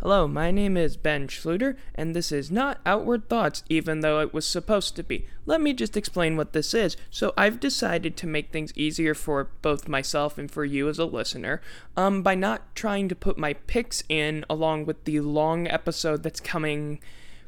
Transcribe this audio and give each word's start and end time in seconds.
Hello, 0.00 0.28
my 0.28 0.52
name 0.52 0.76
is 0.76 0.96
Ben 0.96 1.26
Schluter, 1.26 1.76
and 1.92 2.14
this 2.14 2.30
is 2.30 2.52
not 2.52 2.78
Outward 2.86 3.28
Thoughts, 3.28 3.64
even 3.68 3.98
though 3.98 4.20
it 4.20 4.32
was 4.32 4.46
supposed 4.46 4.94
to 4.94 5.02
be. 5.02 5.26
Let 5.44 5.60
me 5.60 5.72
just 5.72 5.96
explain 5.96 6.36
what 6.36 6.52
this 6.52 6.72
is. 6.72 6.96
So, 7.10 7.32
I've 7.36 7.58
decided 7.58 8.16
to 8.16 8.28
make 8.28 8.52
things 8.52 8.72
easier 8.76 9.12
for 9.12 9.50
both 9.60 9.88
myself 9.88 10.38
and 10.38 10.48
for 10.48 10.64
you 10.64 10.88
as 10.88 11.00
a 11.00 11.04
listener 11.04 11.60
um, 11.96 12.22
by 12.22 12.36
not 12.36 12.76
trying 12.76 13.08
to 13.08 13.16
put 13.16 13.38
my 13.38 13.54
picks 13.54 14.04
in 14.08 14.44
along 14.48 14.86
with 14.86 15.02
the 15.02 15.18
long 15.18 15.66
episode 15.66 16.22
that's 16.22 16.38
coming 16.38 17.00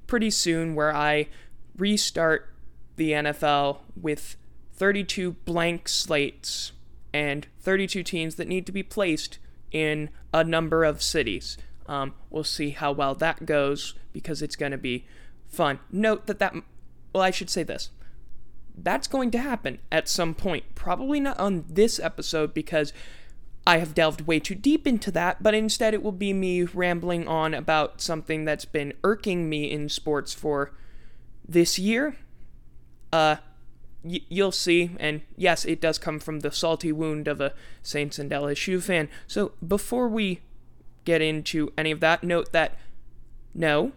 pretty 0.08 0.30
soon, 0.30 0.74
where 0.74 0.92
I 0.92 1.28
restart 1.76 2.52
the 2.96 3.12
NFL 3.12 3.78
with 3.94 4.34
32 4.72 5.34
blank 5.44 5.88
slates 5.88 6.72
and 7.14 7.46
32 7.60 8.02
teams 8.02 8.34
that 8.34 8.48
need 8.48 8.66
to 8.66 8.72
be 8.72 8.82
placed 8.82 9.38
in 9.70 10.10
a 10.34 10.42
number 10.42 10.82
of 10.82 11.00
cities. 11.00 11.56
Um, 11.90 12.14
we'll 12.30 12.44
see 12.44 12.70
how 12.70 12.92
well 12.92 13.16
that 13.16 13.44
goes 13.44 13.94
because 14.12 14.42
it's 14.42 14.54
going 14.54 14.70
to 14.70 14.78
be 14.78 15.06
fun. 15.48 15.80
Note 15.90 16.28
that 16.28 16.38
that, 16.38 16.54
well, 17.12 17.24
I 17.24 17.32
should 17.32 17.50
say 17.50 17.64
this. 17.64 17.90
That's 18.78 19.08
going 19.08 19.32
to 19.32 19.38
happen 19.38 19.80
at 19.90 20.08
some 20.08 20.32
point. 20.32 20.76
Probably 20.76 21.18
not 21.18 21.36
on 21.40 21.64
this 21.68 21.98
episode 21.98 22.54
because 22.54 22.92
I 23.66 23.78
have 23.78 23.92
delved 23.92 24.20
way 24.20 24.38
too 24.38 24.54
deep 24.54 24.86
into 24.86 25.10
that, 25.10 25.42
but 25.42 25.52
instead 25.52 25.92
it 25.92 26.04
will 26.04 26.12
be 26.12 26.32
me 26.32 26.62
rambling 26.62 27.26
on 27.26 27.54
about 27.54 28.00
something 28.00 28.44
that's 28.44 28.64
been 28.64 28.92
irking 29.02 29.48
me 29.48 29.68
in 29.68 29.88
sports 29.88 30.32
for 30.32 30.72
this 31.46 31.76
year. 31.76 32.16
Uh, 33.12 33.36
y- 34.04 34.20
you'll 34.28 34.52
see, 34.52 34.92
and 35.00 35.22
yes, 35.36 35.64
it 35.64 35.80
does 35.80 35.98
come 35.98 36.20
from 36.20 36.40
the 36.40 36.52
salty 36.52 36.92
wound 36.92 37.26
of 37.26 37.40
a 37.40 37.52
Saints 37.82 38.20
and 38.20 38.30
LSU 38.30 38.80
fan. 38.80 39.08
So 39.26 39.52
before 39.66 40.08
we 40.08 40.40
get 41.04 41.20
into 41.22 41.72
any 41.76 41.90
of 41.90 42.00
that. 42.00 42.22
Note 42.22 42.52
that 42.52 42.76
no, 43.54 43.92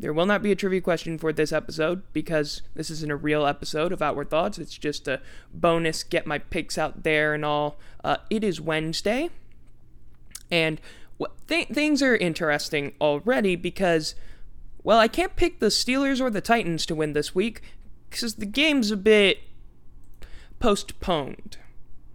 there 0.00 0.12
will 0.12 0.26
not 0.26 0.42
be 0.42 0.50
a 0.50 0.56
trivia 0.56 0.80
question 0.80 1.18
for 1.18 1.32
this 1.32 1.52
episode 1.52 2.02
because 2.12 2.62
this 2.74 2.90
isn't 2.90 3.10
a 3.10 3.16
real 3.16 3.46
episode 3.46 3.92
of 3.92 4.00
Outward 4.00 4.30
Thoughts. 4.30 4.58
It's 4.58 4.76
just 4.76 5.06
a 5.06 5.20
bonus, 5.52 6.02
get 6.02 6.26
my 6.26 6.38
picks 6.38 6.78
out 6.78 7.02
there 7.02 7.34
and 7.34 7.44
all. 7.44 7.78
Uh, 8.02 8.16
it 8.30 8.42
is 8.42 8.60
Wednesday, 8.60 9.28
and 10.50 10.80
th- 11.48 11.68
things 11.68 12.02
are 12.02 12.16
interesting 12.16 12.94
already 13.00 13.56
because, 13.56 14.14
well, 14.82 14.98
I 14.98 15.08
can't 15.08 15.36
pick 15.36 15.60
the 15.60 15.66
Steelers 15.66 16.20
or 16.20 16.30
the 16.30 16.40
Titans 16.40 16.86
to 16.86 16.94
win 16.94 17.12
this 17.12 17.34
week 17.34 17.60
because 18.08 18.36
the 18.36 18.46
game's 18.46 18.90
a 18.90 18.96
bit 18.96 19.40
postponed. 20.60 21.58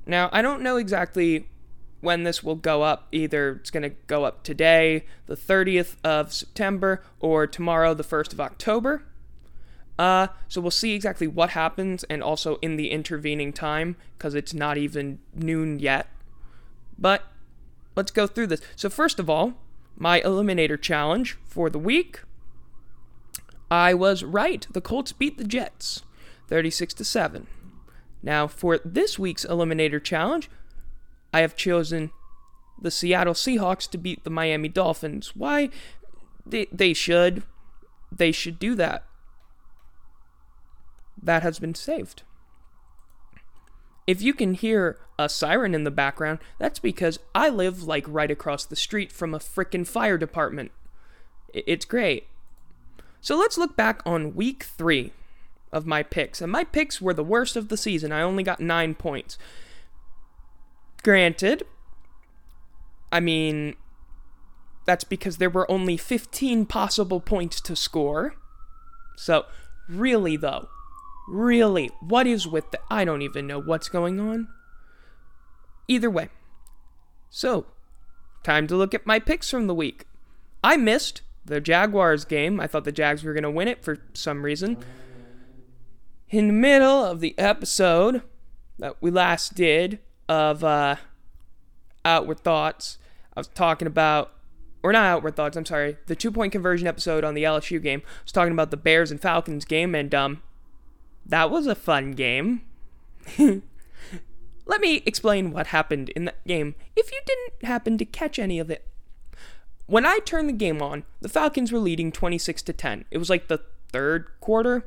Now, 0.08 0.30
I 0.32 0.42
don't 0.42 0.62
know 0.62 0.78
exactly 0.78 1.50
when 2.06 2.24
this 2.24 2.44
will 2.44 2.56
go 2.56 2.84
up. 2.84 3.08
Either 3.12 3.54
it's 3.60 3.72
going 3.72 3.84
to 3.84 3.96
go 4.08 4.24
up 4.24 4.44
today, 4.44 5.06
the 5.26 5.36
30th 5.36 5.96
of 6.04 6.32
September, 6.32 7.04
or 7.20 7.46
tomorrow, 7.46 7.94
the 7.94 8.04
1st 8.04 8.32
of 8.32 8.40
October. 8.40 9.04
Uh, 9.98 10.28
so 10.48 10.62
we'll 10.62 10.72
see 10.72 10.94
exactly 10.94 11.28
what 11.28 11.52
happens 11.52 12.04
and 12.06 12.22
also 12.22 12.58
in 12.58 12.76
the 12.76 12.92
intervening 12.92 13.52
time 13.52 13.96
because 14.18 14.36
it's 14.36 14.54
not 14.54 14.78
even 14.78 15.20
noon 15.34 15.80
yet. 15.80 16.08
But 16.98 17.24
let's 17.96 18.12
go 18.12 18.28
through 18.28 18.48
this. 18.48 18.62
So, 18.76 18.90
first 18.90 19.20
of 19.20 19.30
all, 19.30 19.54
my 19.98 20.22
Eliminator 20.22 20.82
challenge 20.82 21.38
for 21.46 21.70
the 21.70 21.80
week. 21.80 22.22
I 23.72 23.94
was 23.94 24.24
right. 24.24 24.68
The 24.72 24.82
Colts 24.82 25.12
beat 25.12 25.38
the 25.38 25.44
Jets 25.44 26.04
36 26.48 26.94
to 26.96 27.06
7. 27.06 27.48
Now, 28.22 28.48
for 28.48 28.80
this 28.84 29.18
week's 29.18 29.46
Eliminator 29.46 30.04
challenge, 30.04 30.50
I 31.36 31.42
have 31.42 31.58
chosen 31.58 32.12
the 32.82 32.90
Seattle 32.90 33.34
Seahawks 33.34 33.92
to 33.92 33.98
beat 33.98 34.24
the 34.24 34.30
Miami 34.30 34.70
Dolphins. 34.70 35.36
Why? 35.36 35.70
They, 36.46 36.68
they 36.72 36.94
should. 36.94 37.44
They 38.10 38.32
should 38.32 38.58
do 38.58 38.74
that. 38.76 39.04
That 41.22 41.44
has 41.44 41.60
been 41.60 41.76
saved. 41.76 42.24
If 44.08 44.22
you 44.22 44.34
can 44.34 44.54
hear 44.54 44.98
a 45.20 45.28
siren 45.28 45.76
in 45.76 45.84
the 45.84 45.92
background, 45.92 46.40
that's 46.58 46.80
because 46.80 47.20
I 47.34 47.50
live 47.50 47.84
like 47.84 48.06
right 48.08 48.32
across 48.32 48.64
the 48.64 48.78
street 48.78 49.12
from 49.12 49.34
a 49.34 49.40
frickin' 49.40 49.86
fire 49.86 50.18
department. 50.18 50.72
It's 51.54 51.84
great. 51.84 52.28
So 53.20 53.38
let's 53.38 53.58
look 53.58 53.76
back 53.76 54.02
on 54.06 54.36
week 54.36 54.64
three 54.64 55.12
of 55.74 55.86
my 55.86 56.02
picks. 56.02 56.40
And 56.40 56.50
my 56.50 56.64
picks 56.64 57.02
were 57.02 57.14
the 57.14 57.26
worst 57.26 57.58
of 57.58 57.68
the 57.68 57.76
season. 57.76 58.14
I 58.14 58.22
only 58.22 58.44
got 58.44 58.62
nine 58.62 58.96
points. 58.96 59.38
Granted, 61.06 61.62
I 63.12 63.20
mean, 63.20 63.76
that's 64.88 65.04
because 65.04 65.38
there 65.38 65.52
were 65.52 65.70
only 65.70 65.98
15 65.98 66.66
possible 66.66 67.20
points 67.20 67.62
to 67.62 67.76
score. 67.76 68.34
So, 69.16 69.46
really, 69.88 70.36
though, 70.36 70.68
really, 71.28 71.92
what 72.00 72.26
is 72.26 72.48
with 72.48 72.72
the. 72.72 72.80
I 72.90 73.06
don't 73.06 73.22
even 73.22 73.46
know 73.46 73.62
what's 73.62 73.88
going 73.88 74.20
on. 74.20 74.48
Either 75.88 76.10
way. 76.10 76.30
So, 77.30 77.68
time 78.42 78.66
to 78.66 78.76
look 78.76 78.96
at 78.96 79.06
my 79.06 79.20
picks 79.20 79.52
from 79.52 79.68
the 79.68 79.76
week. 79.76 80.08
I 80.64 80.76
missed 80.76 81.22
the 81.46 81.62
Jaguars 81.62 82.26
game. 82.26 82.60
I 82.60 82.66
thought 82.66 82.84
the 82.84 82.92
Jags 82.92 83.24
were 83.24 83.34
going 83.34 83.44
to 83.44 83.52
win 83.52 83.68
it 83.68 83.84
for 83.84 84.00
some 84.16 84.42
reason. 84.42 84.84
In 86.32 86.48
the 86.48 86.54
middle 86.54 87.06
of 87.06 87.20
the 87.20 87.38
episode 87.38 88.24
that 88.80 89.00
we 89.04 89.12
last 89.12 89.54
did, 89.54 90.00
of 90.28 90.64
uh, 90.64 90.96
Outward 92.04 92.40
Thoughts. 92.40 92.98
I 93.36 93.40
was 93.40 93.48
talking 93.48 93.88
about, 93.88 94.32
or 94.84 94.92
not 94.92 95.06
Outward 95.06 95.36
Thoughts, 95.36 95.58
I'm 95.58 95.66
sorry, 95.66 95.98
the 96.08 96.16
two 96.16 96.32
point 96.32 96.52
conversion 96.52 96.88
episode 96.88 97.24
on 97.24 97.34
the 97.34 97.44
LSU 97.44 97.82
game. 97.82 98.02
I 98.06 98.24
was 98.24 98.32
talking 98.32 98.54
about 98.54 98.72
the 98.72 98.78
Bears 98.78 99.12
and 99.12 99.22
Falcons 99.22 99.66
game, 99.66 99.94
and 99.96 100.14
um, 100.14 100.42
that 101.26 101.50
was 101.50 101.68
a 101.68 101.76
fun 101.76 102.12
game. 102.12 102.62
Let 104.68 104.82
me 104.82 105.04
explain 105.06 105.52
what 105.52 105.68
happened 105.68 106.10
in 106.10 106.26
that 106.26 106.46
game 106.48 106.76
if 106.96 107.12
you 107.12 107.20
didn't 107.26 107.68
happen 107.68 107.98
to 107.98 108.06
catch 108.06 108.40
any 108.40 108.60
of 108.60 108.70
it. 108.72 108.88
When 109.88 110.06
I 110.06 110.20
turned 110.26 110.50
the 110.50 110.54
game 110.54 110.82
on, 110.82 111.04
the 111.22 111.30
Falcons 111.30 111.72
were 111.72 111.80
leading 111.80 112.12
26 112.12 112.64
to 112.64 112.74
10. 112.74 113.06
It 113.12 113.20
was 113.20 113.30
like 113.30 113.48
the 113.48 113.62
third 113.92 114.28
quarter, 114.40 114.86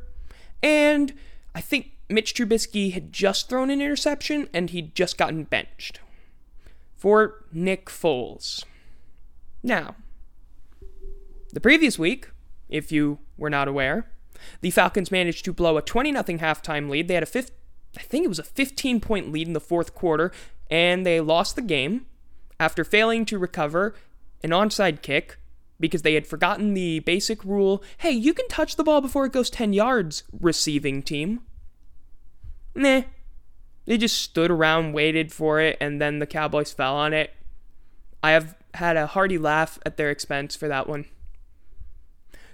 and 0.62 1.15
I 1.55 1.60
think 1.60 1.93
Mitch 2.08 2.34
Trubisky 2.34 2.92
had 2.92 3.12
just 3.12 3.48
thrown 3.48 3.70
an 3.70 3.80
interception 3.80 4.48
and 4.54 4.70
he'd 4.70 4.94
just 4.94 5.19
gotten 5.19 5.44
benched 5.44 6.00
for 6.96 7.44
Nick 7.52 7.86
Foles. 7.86 8.64
Now, 9.62 9.94
the 11.52 11.60
previous 11.60 11.98
week, 11.98 12.30
if 12.69 12.91
you 12.91 13.19
were 13.36 13.50
not 13.50 13.69
aware, 13.69 14.10
the 14.60 14.70
Falcons 14.70 15.10
managed 15.10 15.44
to 15.44 15.52
blow 15.52 15.76
a 15.76 15.82
20 15.82 16.12
0 16.12 16.22
halftime 16.22 16.88
lead. 16.88 17.08
They 17.08 17.14
had 17.14 17.22
a 17.22 17.26
fifth, 17.26 17.52
I 17.96 18.02
think 18.02 18.25
it 18.25 18.28
was 18.28 18.38
a 18.38 18.44
15 18.44 19.00
point 19.00 19.32
lead 19.32 19.46
in 19.46 19.52
the 19.52 19.60
fourth 19.60 19.94
quarter, 19.94 20.32
and 20.70 21.04
they 21.04 21.20
lost 21.20 21.56
the 21.56 21.62
game 21.62 22.06
after 22.60 22.84
failing 22.84 23.25
to 23.26 23.38
recover 23.38 23.94
an 24.42 24.50
onside 24.50 25.02
kick 25.02 25.38
because 25.80 26.02
they 26.02 26.14
had 26.14 26.26
forgotten 26.26 26.75
the 26.75 27.00
basic 27.00 27.44
rule 27.44 27.82
hey, 27.98 28.10
you 28.10 28.34
can 28.34 28.48
touch 28.48 28.76
the 28.76 28.84
ball 28.84 29.00
before 29.00 29.26
it 29.26 29.32
goes 29.32 29.50
10 29.50 29.72
yards, 29.72 30.25
receiving 30.32 31.02
team. 31.02 31.40
Meh. 32.78 33.04
They 33.86 33.96
just 33.96 34.20
stood 34.20 34.50
around, 34.50 34.92
waited 34.92 35.32
for 35.32 35.60
it, 35.60 35.78
and 35.80 36.00
then 36.00 36.18
the 36.18 36.26
Cowboys 36.26 36.72
fell 36.72 36.94
on 36.94 37.14
it. 37.14 37.34
I 38.22 38.32
have 38.32 38.54
had 38.74 38.96
a 38.96 39.06
hearty 39.06 39.38
laugh 39.38 39.78
at 39.86 39.96
their 39.96 40.10
expense 40.10 40.54
for 40.54 40.68
that 40.68 40.88
one. 40.88 41.06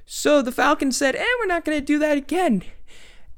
So 0.07 0.43
the 0.43 0.53
Falcons 0.53 0.97
said, 0.97 1.17
eh, 1.17 1.25
we're 1.41 1.47
not 1.47 1.65
going 1.65 1.79
to 1.79 1.85
do 1.85 1.99
that 1.99 2.17
again. 2.17 2.63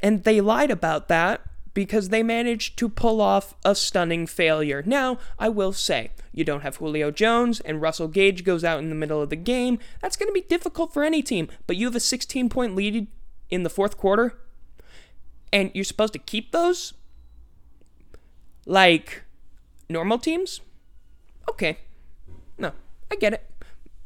And 0.02 0.24
they 0.24 0.40
lied 0.40 0.70
about 0.70 1.08
that 1.08 1.40
because 1.72 2.08
they 2.08 2.22
managed 2.22 2.78
to 2.78 2.88
pull 2.88 3.20
off 3.20 3.54
a 3.64 3.74
stunning 3.74 4.26
failure. 4.26 4.82
Now, 4.84 5.18
I 5.38 5.48
will 5.48 5.72
say, 5.72 6.10
you 6.32 6.44
don't 6.44 6.62
have 6.62 6.76
Julio 6.76 7.10
Jones 7.10 7.60
and 7.60 7.80
Russell 7.80 8.08
Gage 8.08 8.44
goes 8.44 8.64
out 8.64 8.78
in 8.78 8.88
the 8.88 8.94
middle 8.94 9.22
of 9.22 9.30
the 9.30 9.36
game. 9.36 9.78
That's 10.00 10.16
going 10.16 10.28
to 10.28 10.32
be 10.32 10.42
difficult 10.42 10.92
for 10.92 11.04
any 11.04 11.22
team, 11.22 11.48
but 11.66 11.76
you 11.76 11.86
have 11.86 11.96
a 11.96 12.00
16 12.00 12.48
point 12.48 12.74
lead 12.74 13.06
in 13.48 13.62
the 13.62 13.70
fourth 13.70 13.96
quarter 13.96 14.38
and 15.52 15.70
you're 15.74 15.84
supposed 15.84 16.12
to 16.12 16.18
keep 16.18 16.52
those 16.52 16.94
like 18.64 19.24
normal 19.88 20.18
teams? 20.18 20.60
Okay. 21.48 21.78
No, 22.58 22.72
I 23.10 23.16
get 23.16 23.32
it. 23.32 23.50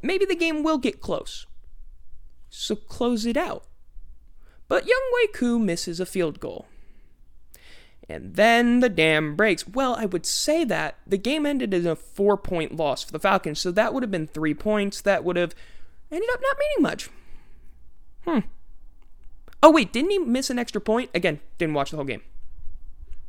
Maybe 0.01 0.25
the 0.25 0.35
game 0.35 0.63
will 0.63 0.77
get 0.77 1.01
close. 1.01 1.45
So 2.49 2.75
close 2.75 3.25
it 3.25 3.37
out. 3.37 3.65
But 4.67 4.85
Younghoe 4.85 5.33
Koo 5.33 5.59
misses 5.59 5.99
a 5.99 6.05
field 6.05 6.39
goal. 6.39 6.65
And 8.09 8.35
then 8.35 8.79
the 8.81 8.89
dam 8.89 9.35
breaks. 9.35 9.67
Well, 9.67 9.95
I 9.95 10.05
would 10.05 10.25
say 10.25 10.63
that 10.65 10.97
the 11.07 11.17
game 11.17 11.45
ended 11.45 11.73
in 11.73 11.87
a 11.87 11.95
four 11.95 12.35
point 12.35 12.75
loss 12.75 13.03
for 13.03 13.11
the 13.11 13.19
Falcons, 13.19 13.59
so 13.59 13.71
that 13.71 13.93
would 13.93 14.03
have 14.03 14.11
been 14.11 14.27
three 14.27 14.53
points. 14.53 15.01
That 15.01 15.23
would 15.23 15.37
have 15.37 15.55
ended 16.11 16.29
up 16.33 16.41
not 16.41 16.57
meaning 16.59 16.83
much. 16.83 17.09
Hmm. 18.25 18.39
Oh, 19.63 19.71
wait, 19.71 19.93
didn't 19.93 20.11
he 20.11 20.19
miss 20.19 20.49
an 20.49 20.59
extra 20.59 20.81
point? 20.81 21.09
Again, 21.13 21.39
didn't 21.57 21.75
watch 21.75 21.91
the 21.91 21.97
whole 21.97 22.05
game. 22.05 22.21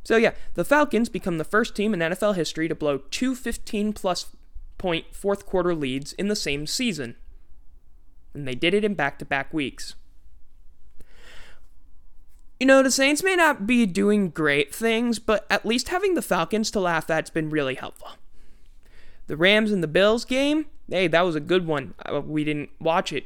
So, 0.03 0.17
yeah, 0.17 0.33
the 0.55 0.65
Falcons 0.65 1.07
become 1.09 1.37
the 1.37 1.43
first 1.43 1.75
team 1.75 1.93
in 1.93 1.99
NFL 1.99 2.35
history 2.35 2.67
to 2.67 2.75
blow 2.75 2.97
two 3.11 3.35
15 3.35 3.93
plus 3.93 4.27
point 4.77 5.05
fourth 5.13 5.45
quarter 5.45 5.73
leads 5.73 6.13
in 6.13 6.27
the 6.27 6.35
same 6.35 6.67
season. 6.67 7.15
and 8.33 8.47
they 8.47 8.55
did 8.55 8.73
it 8.73 8.83
in 8.83 8.95
back 8.95 9.19
to 9.19 9.25
back 9.25 9.53
weeks. 9.53 9.95
You 12.59 12.67
know, 12.67 12.81
the 12.81 12.91
Saints 12.91 13.23
may 13.23 13.35
not 13.35 13.67
be 13.67 13.85
doing 13.85 14.29
great 14.29 14.73
things, 14.73 15.19
but 15.19 15.45
at 15.49 15.65
least 15.65 15.89
having 15.89 16.15
the 16.15 16.21
Falcons 16.21 16.71
to 16.71 16.79
laugh 16.79 17.09
at's 17.09 17.29
been 17.29 17.49
really 17.49 17.75
helpful. 17.75 18.09
The 19.27 19.37
Rams 19.37 19.71
and 19.71 19.83
the 19.83 19.87
Bills 19.87 20.25
game, 20.25 20.65
hey, 20.89 21.07
that 21.07 21.21
was 21.21 21.35
a 21.35 21.39
good 21.39 21.67
one. 21.67 21.93
Uh, 22.05 22.21
we 22.21 22.43
didn't 22.43 22.69
watch 22.79 23.11
it. 23.13 23.25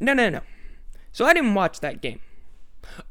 No, 0.00 0.12
no, 0.12 0.28
no. 0.28 0.40
So 1.12 1.24
I 1.24 1.34
didn't 1.34 1.54
watch 1.54 1.80
that 1.80 2.00
game. 2.00 2.20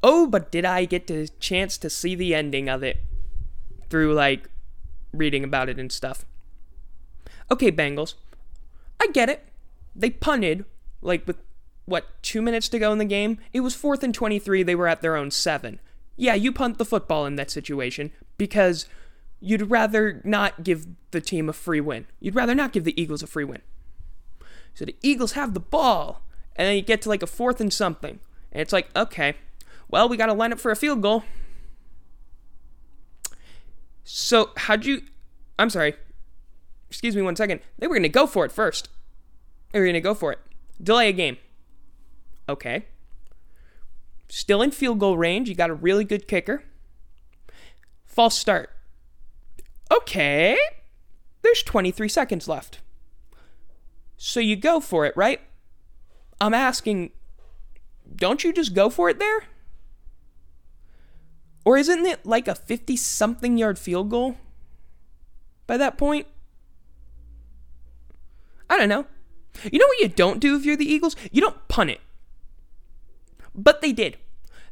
Oh, 0.01 0.27
but 0.27 0.51
did 0.51 0.65
I 0.65 0.85
get 0.85 1.07
the 1.07 1.30
chance 1.39 1.77
to 1.80 1.89
see 1.89 2.15
the 2.15 2.35
ending 2.35 2.69
of 2.69 2.83
it 2.83 2.97
through 3.89 4.13
like 4.13 4.50
reading 5.12 5.44
about 5.44 5.69
it 5.69 5.80
and 5.80 5.91
stuff? 5.91 6.25
Okay, 7.51 7.71
Bengals. 7.71 8.15
I 9.01 9.07
get 9.07 9.30
it. 9.30 9.47
They 9.95 10.09
punted 10.09 10.65
like 11.01 11.27
with 11.27 11.38
what, 11.85 12.06
2 12.24 12.41
minutes 12.41 12.69
to 12.69 12.80
go 12.80 12.91
in 12.91 12.97
the 12.97 13.06
game? 13.06 13.38
It 13.51 13.59
was 13.59 13.75
4th 13.75 14.03
and 14.03 14.13
23, 14.13 14.63
they 14.63 14.75
were 14.75 14.88
at 14.88 15.01
their 15.01 15.18
own 15.18 15.31
7. 15.31 15.80
Yeah, 16.15 16.33
you 16.33 16.51
punt 16.51 16.77
the 16.77 16.85
football 16.85 17.25
in 17.25 17.35
that 17.35 17.51
situation 17.51 18.12
because 18.38 18.88
you'd 19.41 19.69
rather 19.69 20.21
not 20.24 20.63
give 20.63 20.88
the 21.12 21.19
team 21.19 21.50
a 21.50 21.53
free 21.53 21.81
win. 21.81 22.07
You'd 22.19 22.35
rather 22.35 22.56
not 22.56 22.71
give 22.71 22.85
the 22.85 23.00
Eagles 23.00 23.21
a 23.21 23.27
free 23.27 23.44
win. 23.44 23.62
So 24.74 24.85
the 24.85 24.95
Eagles 25.01 25.33
have 25.33 25.53
the 25.53 25.59
ball, 25.59 26.23
and 26.56 26.68
then 26.68 26.76
you 26.76 26.82
get 26.82 27.02
to 27.04 27.10
like 27.10 27.24
a 27.24 27.28
fourth 27.28 27.60
and 27.60 27.74
something. 27.74 28.20
And 28.52 28.62
it's 28.62 28.74
like, 28.74 28.90
okay, 28.96 29.36
well, 29.90 30.08
we 30.08 30.18
got 30.18 30.28
to 30.28 30.34
line 30.34 30.54
up 30.54 30.60
for 30.60 30.72
a 30.72 30.76
field 30.76 31.02
goal. 31.02 31.24
So, 34.04 34.52
how'd 34.58 34.86
you. 34.86 35.04
I'm 35.58 35.70
sorry. 35.70 35.96
Excuse 36.90 37.16
me 37.16 37.22
one 37.22 37.36
second. 37.36 37.62
They 37.80 37.88
were 37.88 37.96
going 37.96 38.04
to 38.04 38.10
go 38.10 38.28
for 38.28 38.46
it 38.46 38.52
first. 38.52 38.90
They 39.72 39.80
were 39.80 39.86
going 39.86 39.94
to 39.94 40.02
go 40.02 40.14
for 40.14 40.32
it. 40.32 40.40
Delay 40.82 41.10
a 41.10 41.14
game. 41.14 41.38
Okay. 42.48 42.86
Still 44.30 44.62
in 44.62 44.72
field 44.72 45.00
goal 45.00 45.18
range. 45.18 45.50
You 45.50 45.56
got 45.56 45.70
a 45.70 45.76
really 45.76 46.04
good 46.04 46.28
kicker. 46.28 46.64
False 48.06 48.38
start. 48.38 48.70
Okay. 49.92 50.58
There's 51.42 51.64
23 51.64 52.10
seconds 52.10 52.48
left. 52.48 52.80
So 54.18 54.40
you 54.40 54.56
go 54.56 54.80
for 54.80 55.06
it, 55.06 55.16
right? 55.18 55.42
I'm 56.44 56.54
asking, 56.54 57.12
don't 58.13 58.44
you 58.44 58.51
just 58.51 58.74
go 58.74 58.90
for 58.90 59.07
it 59.07 59.18
there? 59.18 59.45
Or 61.63 61.78
isn't 61.78 62.06
it 62.06 62.25
like 62.25 62.50
a 62.50 62.56
50 62.56 62.98
something 62.98 63.57
yard 63.57 63.80
field 63.80 64.10
goal 64.10 64.36
by 65.68 65.78
that 65.78 65.98
point? 65.98 66.28
I 68.69 68.78
don't 68.78 68.90
know. 68.90 69.06
You 69.72 69.80
know 69.80 69.88
what 69.88 70.01
you 70.01 70.10
don't 70.10 70.42
do 70.42 70.57
if 70.57 70.66
you're 70.66 70.75
the 70.75 70.92
Eagles? 70.92 71.16
You 71.31 71.40
don't 71.40 71.66
punt 71.69 71.92
it. 71.92 72.01
But 73.56 73.80
they 73.80 73.94
did. 73.94 74.18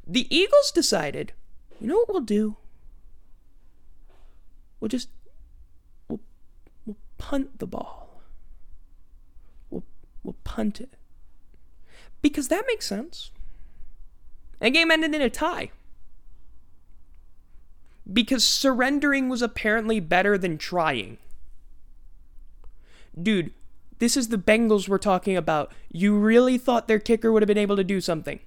The 0.05 0.27
Eagles 0.35 0.71
decided, 0.71 1.31
you 1.79 1.87
know 1.87 1.95
what 1.99 2.09
we'll 2.09 2.19
do? 2.19 2.57
We'll 4.81 4.89
just 4.89 5.07
we'll, 6.09 6.19
we'll 6.85 6.97
punt 7.17 7.59
the 7.59 7.67
ball. 7.67 8.21
We'll 9.69 9.85
we'll 10.23 10.35
punt 10.43 10.81
it. 10.81 10.97
Because 12.21 12.47
that 12.49 12.65
makes 12.67 12.85
sense. 12.85 13.31
The 14.59 14.69
game 14.69 14.91
ended 14.91 15.15
in 15.15 15.21
a 15.21 15.29
tie 15.29 15.71
because 18.11 18.43
surrendering 18.43 19.29
was 19.29 19.41
apparently 19.41 19.99
better 19.99 20.37
than 20.37 20.57
trying. 20.57 21.17
Dude, 23.19 23.53
this 23.99 24.17
is 24.17 24.29
the 24.29 24.37
Bengals 24.37 24.87
we're 24.87 24.97
talking 24.97 25.37
about. 25.37 25.71
You 25.91 26.17
really 26.17 26.57
thought 26.57 26.87
their 26.87 26.99
kicker 26.99 27.31
would 27.31 27.41
have 27.41 27.47
been 27.47 27.57
able 27.57 27.75
to 27.75 27.83
do 27.83 28.01
something. 28.01 28.39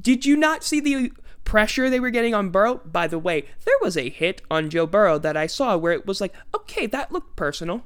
Did 0.00 0.26
you 0.26 0.36
not 0.36 0.62
see 0.62 0.80
the 0.80 1.12
pressure 1.44 1.88
they 1.88 2.00
were 2.00 2.10
getting 2.10 2.34
on 2.34 2.50
Burrow? 2.50 2.76
By 2.84 3.06
the 3.06 3.18
way, 3.18 3.46
there 3.64 3.74
was 3.80 3.96
a 3.96 4.10
hit 4.10 4.42
on 4.50 4.70
Joe 4.70 4.86
Burrow 4.86 5.18
that 5.18 5.36
I 5.36 5.46
saw 5.46 5.76
where 5.76 5.92
it 5.92 6.06
was 6.06 6.20
like, 6.20 6.34
okay, 6.54 6.86
that 6.86 7.10
looked 7.10 7.36
personal. 7.36 7.84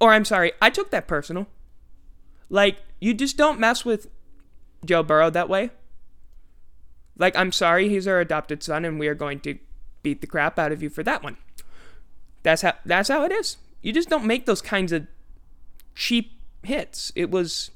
Or 0.00 0.12
I'm 0.12 0.24
sorry, 0.24 0.52
I 0.62 0.70
took 0.70 0.90
that 0.90 1.08
personal. 1.08 1.48
Like, 2.48 2.78
you 3.00 3.14
just 3.14 3.36
don't 3.36 3.60
mess 3.60 3.84
with 3.84 4.08
Joe 4.84 5.02
Burrow 5.02 5.30
that 5.30 5.48
way. 5.48 5.70
Like, 7.16 7.36
I'm 7.36 7.52
sorry, 7.52 7.88
he's 7.88 8.08
our 8.08 8.20
adopted 8.20 8.62
son, 8.62 8.84
and 8.84 8.98
we 8.98 9.08
are 9.08 9.14
going 9.14 9.40
to 9.40 9.58
beat 10.02 10.20
the 10.20 10.26
crap 10.26 10.58
out 10.58 10.72
of 10.72 10.82
you 10.82 10.90
for 10.90 11.02
that 11.02 11.22
one. 11.22 11.36
That's 12.42 12.62
how 12.62 12.74
that's 12.84 13.08
how 13.08 13.24
it 13.24 13.32
is. 13.32 13.56
You 13.82 13.92
just 13.92 14.08
don't 14.08 14.26
make 14.26 14.46
those 14.46 14.60
kinds 14.60 14.92
of 14.92 15.06
cheap 15.94 16.32
hits. 16.62 17.12
It 17.16 17.30
was 17.30 17.70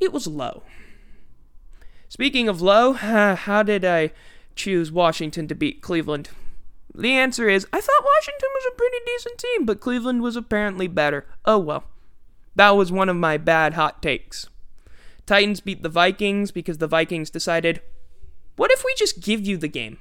it 0.00 0.12
was 0.12 0.26
low. 0.26 0.62
Speaking 2.08 2.48
of 2.48 2.60
low, 2.60 2.94
uh, 2.94 3.36
how 3.46 3.62
did 3.62 3.84
I 3.84 4.10
choose 4.56 4.90
Washington 4.90 5.46
to 5.48 5.54
beat 5.54 5.82
Cleveland? 5.82 6.30
The 6.94 7.12
answer 7.12 7.48
is 7.48 7.66
I 7.72 7.80
thought 7.80 8.04
Washington 8.16 8.48
was 8.54 8.64
a 8.68 8.76
pretty 8.76 8.96
decent 9.06 9.38
team, 9.38 9.66
but 9.66 9.80
Cleveland 9.80 10.22
was 10.22 10.36
apparently 10.36 10.88
better. 10.88 11.26
Oh 11.44 11.58
well. 11.58 11.84
That 12.56 12.70
was 12.70 12.92
one 12.92 13.08
of 13.08 13.16
my 13.16 13.36
bad 13.36 13.74
hot 13.74 14.02
takes. 14.02 14.48
Titans 15.26 15.60
beat 15.60 15.82
the 15.82 15.88
Vikings 15.88 16.50
because 16.50 16.78
the 16.78 16.86
Vikings 16.86 17.30
decided, 17.30 17.80
what 18.56 18.72
if 18.72 18.84
we 18.84 18.94
just 18.96 19.20
give 19.20 19.46
you 19.46 19.56
the 19.56 19.68
game? 19.68 19.98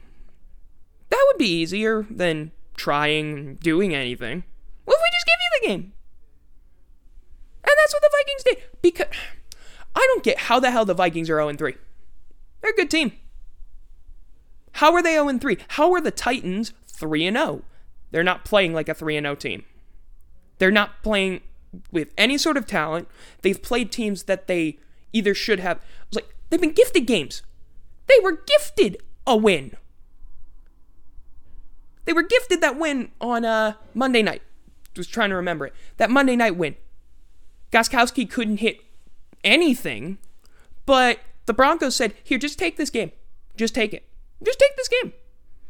That 1.10 1.24
would 1.28 1.38
be 1.38 1.50
easier 1.50 2.06
than 2.10 2.51
trying 2.75 3.56
doing 3.56 3.94
anything. 3.94 4.44
What 4.86 4.96
if 4.96 5.01
we 5.01 5.10
just 5.16 5.25
give 5.25 5.40
you 5.42 5.60
the 5.62 5.68
game? 5.68 5.94
And 7.64 7.76
that's 7.78 7.94
what 7.94 8.02
the 8.02 8.09
Vikings 8.12 8.44
did. 8.44 8.81
Because 8.81 9.07
I 9.95 10.00
don't 10.00 10.24
get 10.24 10.40
how 10.40 10.59
the 10.59 10.71
hell 10.71 10.85
the 10.85 10.94
Vikings 10.94 11.30
are 11.30 11.40
0 11.40 11.54
3. 11.54 11.76
They're 12.62 12.71
a 12.71 12.76
good 12.76 12.90
team. 12.90 13.12
How 14.74 14.94
are 14.94 15.04
they 15.04 15.14
0 15.14 15.38
3? 15.38 15.57
How 15.69 15.94
are 15.94 16.02
the 16.02 16.12
Titans 16.12 16.74
3 16.88 17.31
0? 17.31 17.64
They're 18.12 18.24
not 18.24 18.45
playing 18.45 18.74
like 18.74 18.90
a 18.90 18.94
3 18.94 19.19
0 19.19 19.35
team. 19.35 19.64
They're 20.57 20.71
not 20.71 21.04
playing 21.04 21.42
with 21.92 22.09
any 22.18 22.38
sort 22.38 22.57
of 22.57 22.66
talent. 22.66 23.07
They've 23.42 23.61
played 23.61 23.92
teams 23.92 24.23
that 24.23 24.47
they 24.47 24.80
either 25.14 25.33
should 25.33 25.59
have. 25.59 25.78
I 25.78 25.81
was 26.09 26.16
like, 26.16 26.35
they've 26.49 26.61
been 26.61 26.73
gifted 26.73 27.06
games. 27.06 27.44
They 28.07 28.19
were 28.23 28.42
gifted 28.45 28.97
a 29.28 29.38
win. 29.38 29.76
They 32.06 32.14
were 32.14 32.23
gifted 32.23 32.61
that 32.61 32.78
win 32.78 33.11
on 33.21 33.45
uh, 33.45 33.73
Monday 33.94 34.23
night. 34.23 34.42
Was 34.97 35.07
trying 35.07 35.30
to 35.30 35.35
remember 35.35 35.68
it. 35.68 35.73
That 35.97 36.09
Monday 36.09 36.35
night 36.35 36.57
win. 36.57 36.76
Gostkowski 37.71 38.30
couldn't 38.30 38.57
hit 38.57 38.81
anything, 39.44 40.18
but 40.85 41.19
the 41.45 41.54
Broncos 41.54 41.95
said, 41.95 42.16
Here, 42.23 42.38
just 42.38 42.59
take 42.59 42.78
this 42.78 42.90
game. 42.90 43.11
Just 43.56 43.76
take 43.76 43.94
it. 43.94 44.07
Just 44.44 44.59
take 44.59 44.76
this 44.76 44.88
game. 44.88 45.14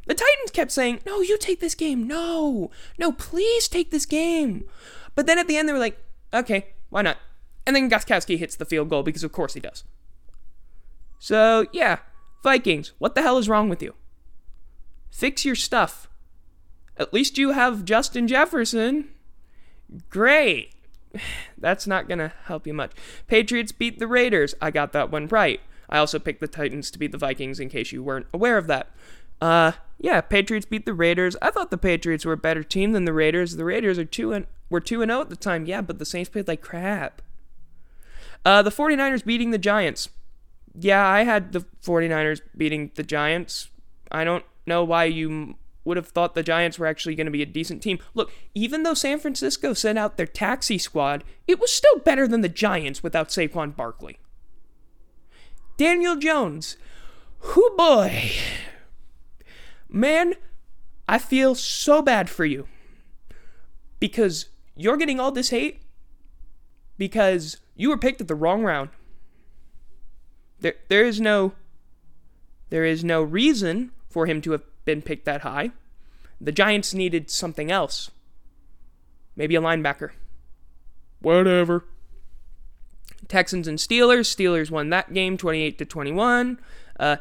The 0.07 0.15
Titans 0.15 0.51
kept 0.51 0.71
saying, 0.71 1.01
No, 1.05 1.21
you 1.21 1.37
take 1.37 1.59
this 1.59 1.75
game. 1.75 2.07
No, 2.07 2.71
no, 2.97 3.11
please 3.11 3.67
take 3.67 3.91
this 3.91 4.05
game. 4.05 4.65
But 5.19 5.25
then 5.25 5.37
at 5.37 5.49
the 5.49 5.57
end, 5.57 5.67
they 5.67 5.73
were 5.73 5.79
like, 5.79 5.97
Okay, 6.33 6.67
why 6.89 7.01
not? 7.01 7.17
And 7.67 7.75
then 7.75 7.89
Gostkowski 7.89 8.37
hits 8.37 8.55
the 8.55 8.63
field 8.63 8.87
goal 8.87 9.03
because, 9.03 9.21
of 9.21 9.33
course, 9.33 9.53
he 9.53 9.59
does. 9.59 9.83
So, 11.19 11.65
yeah, 11.73 11.97
Vikings, 12.41 12.93
what 12.99 13.15
the 13.15 13.21
hell 13.21 13.37
is 13.37 13.49
wrong 13.49 13.67
with 13.67 13.83
you? 13.83 13.95
Fix 15.11 15.43
your 15.43 15.55
stuff. 15.55 16.07
At 16.95 17.13
least 17.13 17.37
you 17.37 17.51
have 17.51 17.83
Justin 17.83 18.29
Jefferson. 18.29 19.09
Great. 20.09 20.73
That's 21.57 21.85
not 21.85 22.07
going 22.07 22.19
to 22.19 22.31
help 22.45 22.65
you 22.65 22.73
much. 22.73 22.93
Patriots 23.27 23.73
beat 23.73 23.99
the 23.99 24.07
Raiders. 24.07 24.55
I 24.61 24.71
got 24.71 24.93
that 24.93 25.11
one 25.11 25.27
right. 25.27 25.59
I 25.89 25.97
also 25.97 26.19
picked 26.19 26.39
the 26.39 26.47
Titans 26.47 26.89
to 26.91 26.97
beat 26.97 27.11
the 27.11 27.17
Vikings 27.17 27.59
in 27.59 27.67
case 27.67 27.91
you 27.91 28.01
weren't 28.01 28.27
aware 28.33 28.57
of 28.57 28.67
that. 28.67 28.87
Uh, 29.41 29.73
yeah, 29.97 30.21
Patriots 30.21 30.65
beat 30.65 30.85
the 30.85 30.93
Raiders. 30.93 31.35
I 31.41 31.51
thought 31.51 31.71
the 31.71 31.77
Patriots 31.77 32.23
were 32.23 32.31
a 32.31 32.37
better 32.37 32.63
team 32.63 32.93
than 32.93 33.03
the 33.03 33.11
Raiders. 33.11 33.57
The 33.57 33.65
Raiders 33.65 33.99
are 33.99 34.05
2 34.05 34.31
and 34.31 34.47
were 34.69 34.79
2 34.79 35.01
and 35.01 35.09
0 35.09 35.21
at 35.21 35.29
the 35.29 35.35
time. 35.35 35.65
Yeah, 35.65 35.81
but 35.81 35.99
the 35.99 36.05
Saints 36.05 36.29
played 36.29 36.47
like 36.47 36.61
crap. 36.61 37.21
Uh, 38.45 38.61
the 38.61 38.69
49ers 38.69 39.25
beating 39.25 39.51
the 39.51 39.57
Giants. 39.57 40.09
Yeah, 40.73 41.05
I 41.05 41.23
had 41.23 41.51
the 41.51 41.65
49ers 41.83 42.41
beating 42.55 42.91
the 42.95 43.03
Giants. 43.03 43.69
I 44.11 44.23
don't 44.23 44.45
know 44.65 44.83
why 44.83 45.05
you 45.05 45.55
would 45.83 45.97
have 45.97 46.07
thought 46.07 46.35
the 46.35 46.43
Giants 46.43 46.77
were 46.77 46.85
actually 46.85 47.15
going 47.15 47.25
to 47.25 47.31
be 47.31 47.41
a 47.41 47.47
decent 47.47 47.81
team. 47.81 47.99
Look, 48.13 48.31
even 48.53 48.83
though 48.83 48.93
San 48.93 49.19
Francisco 49.19 49.73
sent 49.73 49.97
out 49.97 50.17
their 50.17 50.27
taxi 50.27 50.77
squad, 50.77 51.23
it 51.47 51.59
was 51.59 51.73
still 51.73 51.99
better 51.99 52.27
than 52.27 52.41
the 52.41 52.49
Giants 52.49 53.01
without 53.01 53.29
Saquon 53.29 53.75
Barkley. 53.75 54.19
Daniel 55.77 56.15
Jones, 56.15 56.77
whoo 57.55 57.73
boy. 57.77 58.31
Man, 59.89 60.35
I 61.07 61.17
feel 61.17 61.55
so 61.55 62.01
bad 62.01 62.29
for 62.29 62.45
you 62.45 62.67
because 63.99 64.45
you're 64.79 64.97
getting 64.97 65.19
all 65.19 65.31
this 65.31 65.49
hate 65.49 65.81
because 66.97 67.57
you 67.75 67.89
were 67.89 67.97
picked 67.97 68.21
at 68.21 68.27
the 68.27 68.35
wrong 68.35 68.63
round. 68.63 68.89
There, 70.59 70.75
there 70.87 71.05
is 71.05 71.19
no, 71.19 71.53
there 72.69 72.85
is 72.85 73.03
no 73.03 73.21
reason 73.21 73.91
for 74.09 74.25
him 74.25 74.41
to 74.41 74.51
have 74.51 74.63
been 74.85 75.01
picked 75.01 75.25
that 75.25 75.41
high. 75.41 75.71
The 76.41 76.51
Giants 76.51 76.93
needed 76.93 77.29
something 77.29 77.69
else. 77.69 78.09
Maybe 79.35 79.55
a 79.55 79.61
linebacker. 79.61 80.11
Whatever. 81.21 81.85
Texans 83.27 83.67
and 83.67 83.77
Steelers. 83.77 84.33
Steelers 84.33 84.71
won 84.71 84.89
that 84.89 85.13
game 85.13 85.37
28 85.37 85.77
to 85.77 85.85
21. 85.85 86.59
Uh, 86.99 87.17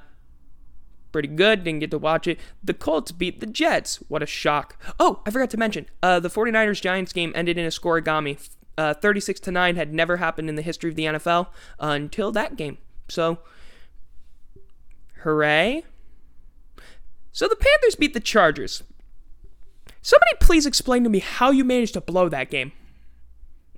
pretty 1.13 1.29
good. 1.29 1.65
Didn't 1.65 1.81
get 1.81 1.91
to 1.93 1.99
watch 1.99 2.27
it. 2.27 2.39
The 2.63 2.75
Colts 2.75 3.13
beat 3.13 3.41
the 3.41 3.47
Jets. 3.47 3.97
What 4.09 4.23
a 4.23 4.27
shock. 4.27 4.81
Oh, 4.99 5.23
I 5.27 5.31
forgot 5.31 5.51
to 5.51 5.57
mention. 5.57 5.87
Uh, 6.03 6.21
the 6.21 6.31
49ers 6.31 6.81
Giants 6.81 7.13
game 7.13 7.33
ended 7.35 7.59
in 7.59 7.65
a 7.65 7.71
scorigami. 7.71 8.39
Uh, 8.77 8.95
36 8.95 9.41
to 9.41 9.51
9 9.51 9.77
had 9.77 9.93
never 9.93 10.19
happened 10.19 10.49
in 10.49 10.55
the 10.55 10.63
history 10.63 10.91
of 10.91 10.97
the 10.97 11.05
NFL 11.05 11.49
until 11.81 12.31
that 12.33 12.57
game. 12.57 12.79
So, 13.09 13.39
hooray. 15.23 15.85
So 17.33 17.49
the 17.49 17.57
Panthers 17.57 17.97
beat 17.97 18.15
the 18.15 18.21
Chargers. 18.21 18.83
Somebody 20.01 20.33
please 20.41 20.67
explain 20.67 21.05
to 21.05 21.11
me 21.11 21.19
how 21.19 21.51
you 21.51 21.65
managed 21.65 21.95
to 21.95 22.01
blow 22.01 22.29
that 22.29 22.51
game. 22.51 22.73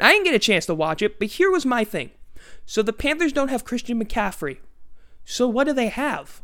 I 0.01 0.13
didn't 0.13 0.25
get 0.25 0.35
a 0.35 0.39
chance 0.39 0.67
to 0.67 0.75
watch 0.75 1.03
it, 1.03 1.19
but 1.19 1.29
here 1.29 1.51
was 1.51 1.67
my 1.67 1.85
thing. 1.85 2.11
So 2.65 2.83
the 2.83 2.93
Panthers 2.93 3.33
don't 3.33 3.49
have 3.49 3.65
Christian 3.65 4.03
McCaffrey. 4.03 4.59
So 5.25 5.49
what 5.49 5.65
do 5.65 5.73
they 5.73 5.89
have? 5.89 6.43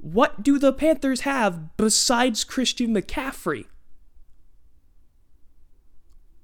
What 0.00 0.42
do 0.42 0.58
the 0.58 0.72
Panthers 0.72 1.22
have 1.22 1.76
besides 1.76 2.44
Christian 2.44 2.94
McCaffrey? 2.94 3.66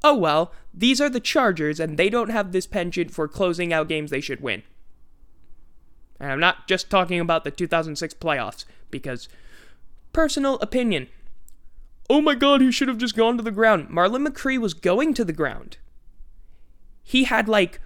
Oh 0.04 0.14
well, 0.14 0.52
these 0.74 1.00
are 1.00 1.08
the 1.08 1.20
Chargers, 1.20 1.80
and 1.80 1.96
they 1.96 2.10
don't 2.10 2.28
have 2.28 2.52
this 2.52 2.66
penchant 2.66 3.10
for 3.10 3.26
closing 3.26 3.72
out 3.72 3.88
games 3.88 4.10
they 4.10 4.20
should 4.20 4.40
win. 4.40 4.62
And 6.20 6.30
I'm 6.30 6.40
not 6.40 6.68
just 6.68 6.90
talking 6.90 7.18
about 7.18 7.44
the 7.44 7.50
2006 7.50 8.14
playoffs, 8.14 8.64
because 8.90 9.28
personal 10.12 10.58
opinion. 10.60 11.08
Oh 12.08 12.20
my 12.20 12.34
god, 12.34 12.60
he 12.60 12.70
should 12.70 12.88
have 12.88 12.98
just 12.98 13.16
gone 13.16 13.36
to 13.36 13.42
the 13.42 13.50
ground. 13.50 13.88
Marlon 13.88 14.26
McCree 14.26 14.58
was 14.58 14.74
going 14.74 15.14
to 15.14 15.24
the 15.24 15.32
ground. 15.32 15.78
He 17.02 17.24
had 17.24 17.48
like 17.48 17.80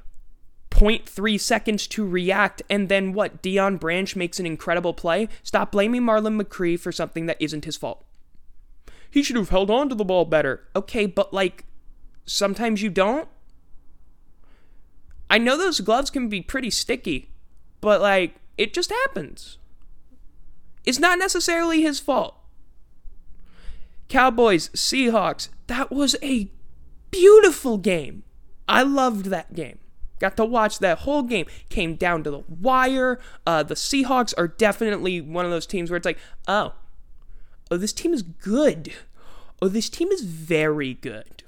0.3 0.81 1.39
seconds 1.39 1.87
to 1.89 2.07
react, 2.07 2.63
and 2.71 2.89
then 2.89 3.13
what? 3.13 3.43
Deion 3.43 3.79
Branch 3.79 4.17
makes 4.17 4.41
an 4.41 4.47
incredible 4.47 4.95
play? 4.95 5.29
Stop 5.43 5.73
blaming 5.73 6.03
Marlon 6.03 6.41
McCree 6.41 6.81
for 6.81 6.91
something 6.91 7.27
that 7.27 7.37
isn't 7.39 7.67
his 7.67 7.77
fault. 7.77 8.03
He 9.11 9.23
should 9.23 9.37
have 9.37 9.51
held 9.51 9.71
on 9.71 9.91
to 9.91 9.95
the 9.95 10.05
ball 10.07 10.25
better. 10.25 10.67
Okay, 10.75 11.05
but 11.05 11.35
like, 11.35 11.67
sometimes 12.25 12.81
you 12.81 12.89
don't. 12.89 13.29
I 15.29 15.37
know 15.37 15.59
those 15.59 15.81
gloves 15.81 16.11
can 16.11 16.31
be 16.31 16.41
pretty 16.41 16.71
sticky, 16.71 17.31
but 17.83 18.01
like, 18.01 18.37
it 18.57 18.73
just 18.73 18.91
happens. 18.91 19.59
It's 20.87 20.99
not 20.99 21.19
necessarily 21.19 21.83
his 21.83 22.01
fault. 22.01 22.37
Cowboys, 24.09 24.71
Seahawks, 24.71 25.51
that 25.67 25.91
was 25.91 26.17
a 26.23 26.51
beautiful 27.11 27.77
game. 27.77 28.23
I 28.67 28.83
loved 28.83 29.27
that 29.27 29.55
game. 29.55 29.80
Got 30.21 30.37
to 30.37 30.45
watch 30.45 30.79
that 30.79 30.99
whole 30.99 31.23
game. 31.23 31.47
Came 31.71 31.97
down 31.97 32.23
to 32.25 32.31
the 32.31 32.43
wire. 32.49 33.19
Uh, 33.47 33.65
the 33.65 33.75
Seahawks 33.75 34.35
are 34.39 34.47
definitely 34.47 35.21
one 35.21 35.47
of 35.47 35.51
those 35.51 35.67
teams 35.67 35.91
where 35.91 35.97
it's 35.97 36.05
like, 36.05 36.19
oh, 36.47 36.75
oh, 37.71 37.77
this 37.77 37.93
team 37.93 38.13
is 38.13 38.23
good. 38.23 38.93
Oh, 39.61 39.69
this 39.69 39.89
team 39.89 40.09
is 40.09 40.23
very 40.23 40.95
good. 40.95 41.43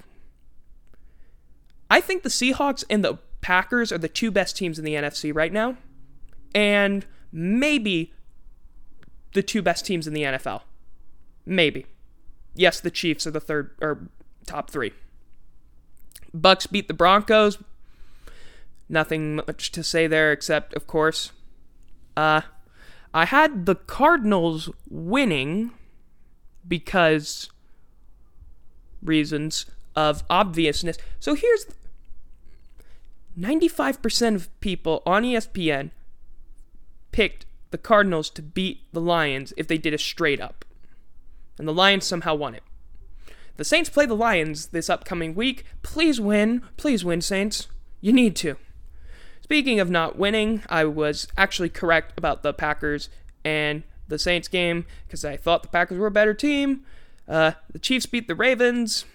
I 1.89 2.01
think 2.01 2.23
the 2.23 2.29
Seahawks 2.29 2.83
and 2.89 3.05
the 3.05 3.19
Packers 3.41 3.91
are 3.91 3.97
the 3.97 4.09
two 4.09 4.31
best 4.31 4.57
teams 4.57 4.79
in 4.79 4.85
the 4.85 4.95
NFC 4.95 5.33
right 5.33 5.53
now, 5.53 5.77
and 6.55 7.05
maybe 7.31 8.13
the 9.33 9.43
two 9.43 9.61
best 9.61 9.85
teams 9.85 10.07
in 10.07 10.13
the 10.13 10.23
NFL. 10.23 10.61
Maybe. 11.45 11.85
Yes, 12.55 12.79
the 12.79 12.89
Chiefs 12.89 13.27
are 13.27 13.31
the 13.31 13.39
third 13.39 13.75
or 13.81 14.07
top 14.45 14.71
three. 14.71 14.93
Bucks 16.33 16.65
beat 16.65 16.87
the 16.87 16.93
Broncos. 16.93 17.57
Nothing 18.93 19.37
much 19.37 19.71
to 19.71 19.83
say 19.83 20.05
there 20.05 20.31
except, 20.31 20.75
of 20.75 20.85
course, 20.85 21.31
uh, 22.15 22.41
I 23.11 23.25
had 23.25 23.65
the 23.65 23.73
Cardinals 23.73 24.69
winning 24.87 25.71
because 26.67 27.49
reasons 29.01 29.65
of 29.95 30.23
obviousness. 30.29 30.99
So 31.19 31.33
here's 31.33 31.65
95% 33.35 34.35
of 34.35 34.59
people 34.59 35.01
on 35.07 35.23
ESPN 35.23 35.89
picked 37.11 37.47
the 37.71 37.79
Cardinals 37.79 38.29
to 38.29 38.43
beat 38.43 38.81
the 38.93 39.01
Lions 39.01 39.53
if 39.57 39.67
they 39.67 39.79
did 39.79 39.95
a 39.95 39.97
straight 39.97 40.39
up 40.39 40.65
and 41.57 41.67
the 41.67 41.73
Lions 41.73 42.05
somehow 42.05 42.35
won 42.35 42.53
it. 42.53 42.63
The 43.57 43.65
Saints 43.65 43.89
play 43.89 44.05
the 44.05 44.15
Lions 44.15 44.67
this 44.67 44.87
upcoming 44.87 45.33
week. 45.33 45.65
Please 45.81 46.21
win. 46.21 46.61
Please 46.77 47.03
win, 47.03 47.21
Saints. 47.21 47.67
You 47.99 48.13
need 48.13 48.35
to. 48.35 48.55
Speaking 49.43 49.81
of 49.81 49.89
not 49.89 50.17
winning, 50.17 50.63
I 50.69 50.85
was 50.85 51.27
actually 51.37 51.69
correct 51.69 52.17
about 52.17 52.43
the 52.43 52.53
Packers 52.53 53.09
and 53.43 53.83
the 54.07 54.17
Saints 54.17 54.47
game 54.47 54.85
because 55.05 55.25
I 55.25 55.35
thought 55.35 55.63
the 55.63 55.69
Packers 55.69 55.97
were 55.97 56.07
a 56.07 56.11
better 56.11 56.33
team. 56.33 56.85
Uh, 57.27 57.51
the 57.69 57.79
Chiefs 57.79 58.05
beat 58.05 58.27
the 58.27 58.35
Ravens. 58.35 59.05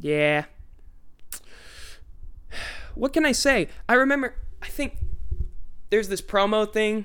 Yeah. 0.00 0.46
What 2.94 3.12
can 3.12 3.26
I 3.26 3.32
say? 3.32 3.68
I 3.90 3.92
remember, 3.92 4.36
I 4.62 4.68
think 4.68 4.96
there's 5.90 6.08
this 6.08 6.22
promo 6.22 6.72
thing 6.72 7.04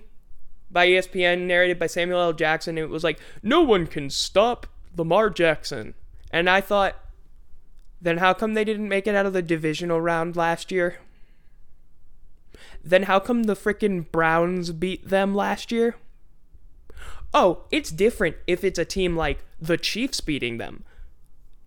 by 0.72 0.88
ESPN, 0.88 1.48
narrated 1.48 1.78
by 1.78 1.88
Samuel 1.88 2.22
L. 2.22 2.32
Jackson. 2.32 2.78
It 2.78 2.90
was 2.90 3.04
like, 3.04 3.20
no 3.44 3.62
one 3.62 3.88
can 3.88 4.10
stop 4.10 4.68
Lamar 4.96 5.30
Jackson. 5.30 5.94
And 6.32 6.50
I 6.50 6.62
thought, 6.62 6.96
then 8.02 8.20
how 8.20 8.34
come 8.34 8.54
they 8.54 8.64
didn't 8.64 8.88
make 8.88 9.06
it 9.06 9.16
out 9.16 9.26
of 9.26 9.34
the 9.34 9.42
divisional 9.42 10.00
round 10.00 10.38
last 10.38 10.72
year? 10.72 11.00
Then 12.84 13.04
how 13.04 13.20
come 13.20 13.44
the 13.44 13.56
frickin' 13.56 14.12
Browns 14.12 14.72
beat 14.72 15.08
them 15.08 15.36
last 15.36 15.72
year? 15.72 15.96
Oh, 17.34 17.64
it's 17.72 17.92
different 17.92 18.38
if 18.48 18.64
it's 18.64 18.80
a 18.80 18.86
team 18.86 19.16
like 19.16 19.44
the 19.60 19.78
Chiefs 19.78 20.20
beating 20.20 20.58
them. 20.58 20.84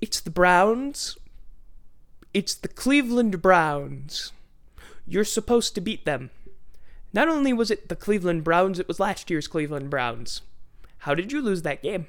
It's 0.00 0.20
the 0.20 0.30
Browns. 0.30 1.16
It's 2.34 2.54
the 2.54 2.68
Cleveland 2.68 3.40
Browns. 3.40 4.32
You're 5.06 5.24
supposed 5.24 5.74
to 5.74 5.80
beat 5.80 6.04
them. 6.04 6.30
Not 7.12 7.28
only 7.28 7.52
was 7.52 7.70
it 7.70 7.88
the 7.88 7.96
Cleveland 7.96 8.42
Browns, 8.42 8.78
it 8.78 8.88
was 8.88 8.98
last 8.98 9.30
year's 9.30 9.46
Cleveland 9.46 9.88
Browns. 9.88 10.42
How 10.98 11.14
did 11.14 11.30
you 11.30 11.40
lose 11.40 11.62
that 11.62 11.82
game? 11.82 12.06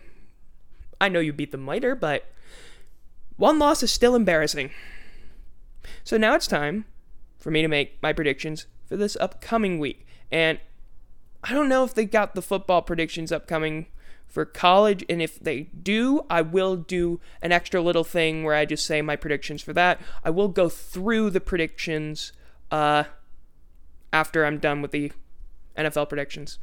I 1.00 1.10
know 1.10 1.20
you 1.20 1.32
beat 1.32 1.52
them 1.52 1.68
later, 1.68 1.94
but 1.96 2.26
one 3.38 3.60
loss 3.60 3.84
is 3.84 3.92
still 3.92 4.16
embarrassing. 4.16 4.72
So 6.04 6.18
now 6.18 6.36
it's 6.36 6.48
time 6.48 6.86
for 7.38 7.52
me 7.52 7.62
to 7.62 7.68
make 7.68 8.02
my 8.02 8.14
predictions 8.14 8.66
for 8.86 8.98
this 8.98 9.18
upcoming 9.20 9.80
week. 9.80 10.06
And 10.32 10.60
I 11.44 11.54
don't 11.54 11.70
know 11.70 11.84
if 11.84 11.94
they 11.94 12.06
got 12.06 12.36
the 12.36 12.42
football 12.42 12.82
predictions 12.82 13.32
upcoming 13.32 13.88
for 14.28 14.46
college, 14.46 15.06
and 15.08 15.22
if 15.22 15.40
they 15.40 15.62
do, 15.82 16.26
I 16.30 16.42
will 16.42 16.76
do 16.76 17.22
an 17.42 17.52
extra 17.52 17.82
little 17.82 18.04
thing 18.04 18.44
where 18.44 18.56
I 18.56 18.66
just 18.66 18.86
say 18.86 19.02
my 19.02 19.16
predictions 19.16 19.62
for 19.62 19.72
that. 19.74 20.02
I 20.24 20.30
will 20.30 20.50
go 20.50 20.68
through 20.68 21.30
the 21.30 21.40
predictions 21.40 22.34
uh, 22.72 23.06
after 24.12 24.44
I'm 24.44 24.58
done 24.58 24.82
with 24.82 24.92
the 24.92 25.12
NFL 25.78 26.10
predictions. 26.10 26.60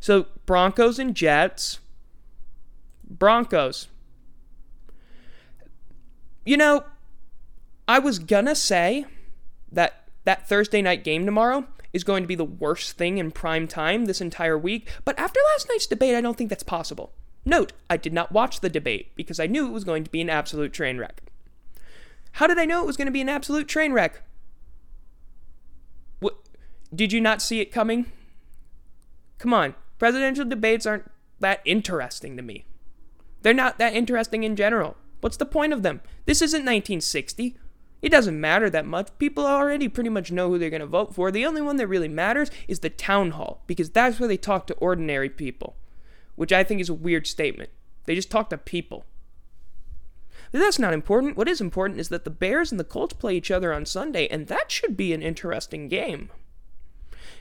So, 0.00 0.26
Broncos 0.46 0.98
and 0.98 1.14
Jets. 1.14 1.80
Broncos. 3.06 3.88
You 6.46 6.56
know, 6.56 6.84
I 7.86 7.98
was 7.98 8.18
gonna 8.18 8.54
say 8.54 9.04
that 9.72 10.03
that 10.24 10.48
Thursday 10.48 10.82
night 10.82 11.04
game 11.04 11.24
tomorrow 11.24 11.66
is 11.92 12.04
going 12.04 12.22
to 12.22 12.28
be 12.28 12.34
the 12.34 12.44
worst 12.44 12.96
thing 12.96 13.18
in 13.18 13.30
prime 13.30 13.68
time 13.68 14.06
this 14.06 14.20
entire 14.20 14.58
week, 14.58 14.90
but 15.04 15.18
after 15.18 15.38
last 15.52 15.68
night's 15.68 15.86
debate, 15.86 16.14
I 16.14 16.20
don't 16.20 16.36
think 16.36 16.50
that's 16.50 16.62
possible. 16.62 17.12
Note, 17.44 17.72
I 17.88 17.96
did 17.96 18.12
not 18.12 18.32
watch 18.32 18.60
the 18.60 18.70
debate 18.70 19.14
because 19.14 19.38
I 19.38 19.46
knew 19.46 19.66
it 19.66 19.72
was 19.72 19.84
going 19.84 20.02
to 20.04 20.10
be 20.10 20.20
an 20.20 20.30
absolute 20.30 20.72
train 20.72 20.98
wreck. 20.98 21.22
How 22.32 22.46
did 22.46 22.58
I 22.58 22.64
know 22.64 22.82
it 22.82 22.86
was 22.86 22.96
going 22.96 23.06
to 23.06 23.12
be 23.12 23.20
an 23.20 23.28
absolute 23.28 23.68
train 23.68 23.92
wreck? 23.92 24.22
Did 26.94 27.12
you 27.12 27.20
not 27.20 27.42
see 27.42 27.60
it 27.60 27.72
coming? 27.72 28.06
Come 29.38 29.52
on. 29.52 29.74
Presidential 29.98 30.44
debates 30.44 30.86
aren't 30.86 31.10
that 31.40 31.60
interesting 31.64 32.36
to 32.36 32.42
me. 32.42 32.66
They're 33.42 33.52
not 33.52 33.78
that 33.78 33.94
interesting 33.94 34.44
in 34.44 34.56
general. 34.56 34.96
What's 35.20 35.36
the 35.36 35.46
point 35.46 35.72
of 35.72 35.82
them? 35.82 36.00
This 36.26 36.40
isn't 36.42 36.60
1960. 36.60 37.56
It 38.04 38.10
doesn't 38.10 38.38
matter 38.38 38.68
that 38.68 38.84
much. 38.84 39.08
People 39.16 39.46
already 39.46 39.88
pretty 39.88 40.10
much 40.10 40.30
know 40.30 40.50
who 40.50 40.58
they're 40.58 40.68
going 40.68 40.80
to 40.80 40.86
vote 40.86 41.14
for. 41.14 41.30
The 41.30 41.46
only 41.46 41.62
one 41.62 41.78
that 41.78 41.86
really 41.86 42.06
matters 42.06 42.50
is 42.68 42.80
the 42.80 42.90
town 42.90 43.30
hall, 43.30 43.62
because 43.66 43.88
that's 43.88 44.20
where 44.20 44.28
they 44.28 44.36
talk 44.36 44.66
to 44.66 44.74
ordinary 44.74 45.30
people, 45.30 45.74
which 46.34 46.52
I 46.52 46.64
think 46.64 46.82
is 46.82 46.90
a 46.90 46.94
weird 46.94 47.26
statement. 47.26 47.70
They 48.04 48.14
just 48.14 48.30
talk 48.30 48.50
to 48.50 48.58
people. 48.58 49.06
But 50.52 50.58
that's 50.58 50.78
not 50.78 50.92
important. 50.92 51.38
What 51.38 51.48
is 51.48 51.62
important 51.62 51.98
is 51.98 52.10
that 52.10 52.24
the 52.24 52.30
Bears 52.30 52.70
and 52.70 52.78
the 52.78 52.84
Colts 52.84 53.14
play 53.14 53.36
each 53.38 53.50
other 53.50 53.72
on 53.72 53.86
Sunday, 53.86 54.28
and 54.28 54.48
that 54.48 54.70
should 54.70 54.98
be 54.98 55.14
an 55.14 55.22
interesting 55.22 55.88
game. 55.88 56.28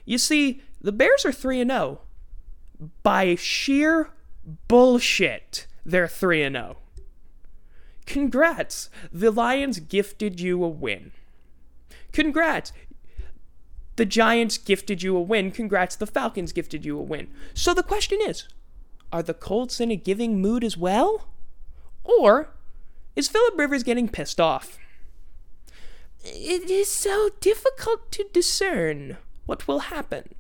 You 0.05 0.17
see, 0.17 0.61
the 0.79 0.93
Bears 0.93 1.25
are 1.25 1.33
3 1.33 1.65
0. 1.65 1.99
By 3.03 3.35
sheer 3.35 4.11
bullshit, 4.69 5.67
they're 5.85 6.07
3 6.07 6.49
0. 6.49 6.77
Congrats! 8.05 8.89
The 9.11 9.31
Lions 9.31 9.79
gifted 9.79 10.39
you 10.39 10.63
a 10.63 10.67
win. 10.67 11.11
Congrats! 12.11 12.71
The 13.95 14.05
Giants 14.05 14.57
gifted 14.57 15.03
you 15.03 15.15
a 15.15 15.21
win. 15.21 15.51
Congrats, 15.51 15.95
the 15.95 16.07
Falcons 16.07 16.51
gifted 16.51 16.83
you 16.83 16.97
a 16.97 17.01
win. 17.01 17.29
So 17.53 17.73
the 17.73 17.83
question 17.83 18.19
is 18.21 18.47
are 19.11 19.23
the 19.23 19.33
Colts 19.33 19.79
in 19.79 19.91
a 19.91 19.95
giving 19.95 20.41
mood 20.41 20.63
as 20.63 20.75
well? 20.75 21.27
Or 22.03 22.49
is 23.15 23.27
Philip 23.27 23.57
Rivers 23.57 23.83
getting 23.83 24.09
pissed 24.09 24.41
off? 24.41 24.79
It 26.23 26.69
is 26.69 26.89
so 26.89 27.29
difficult 27.39 28.11
to 28.13 28.25
discern 28.33 29.17
what 29.45 29.67
will 29.67 29.79
happen. 29.79 30.33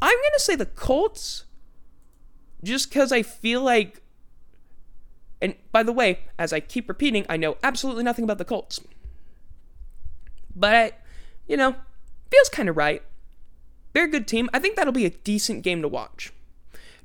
I'm 0.00 0.16
going 0.16 0.32
to 0.34 0.40
say 0.40 0.56
the 0.56 0.66
Colts 0.66 1.44
just 2.64 2.88
because 2.88 3.12
I 3.12 3.22
feel 3.22 3.62
like 3.62 4.01
and 5.42 5.56
by 5.72 5.82
the 5.82 5.92
way, 5.92 6.20
as 6.38 6.52
I 6.52 6.60
keep 6.60 6.88
repeating, 6.88 7.26
I 7.28 7.36
know 7.36 7.56
absolutely 7.62 8.04
nothing 8.04 8.22
about 8.22 8.38
the 8.38 8.44
Colts. 8.44 8.80
But, 10.54 11.00
you 11.48 11.56
know, 11.56 11.74
feels 12.30 12.48
kind 12.48 12.68
of 12.68 12.76
right. 12.76 13.02
They're 13.92 14.04
a 14.04 14.10
good 14.10 14.28
team. 14.28 14.48
I 14.54 14.60
think 14.60 14.76
that'll 14.76 14.92
be 14.92 15.04
a 15.04 15.10
decent 15.10 15.64
game 15.64 15.82
to 15.82 15.88
watch. 15.88 16.32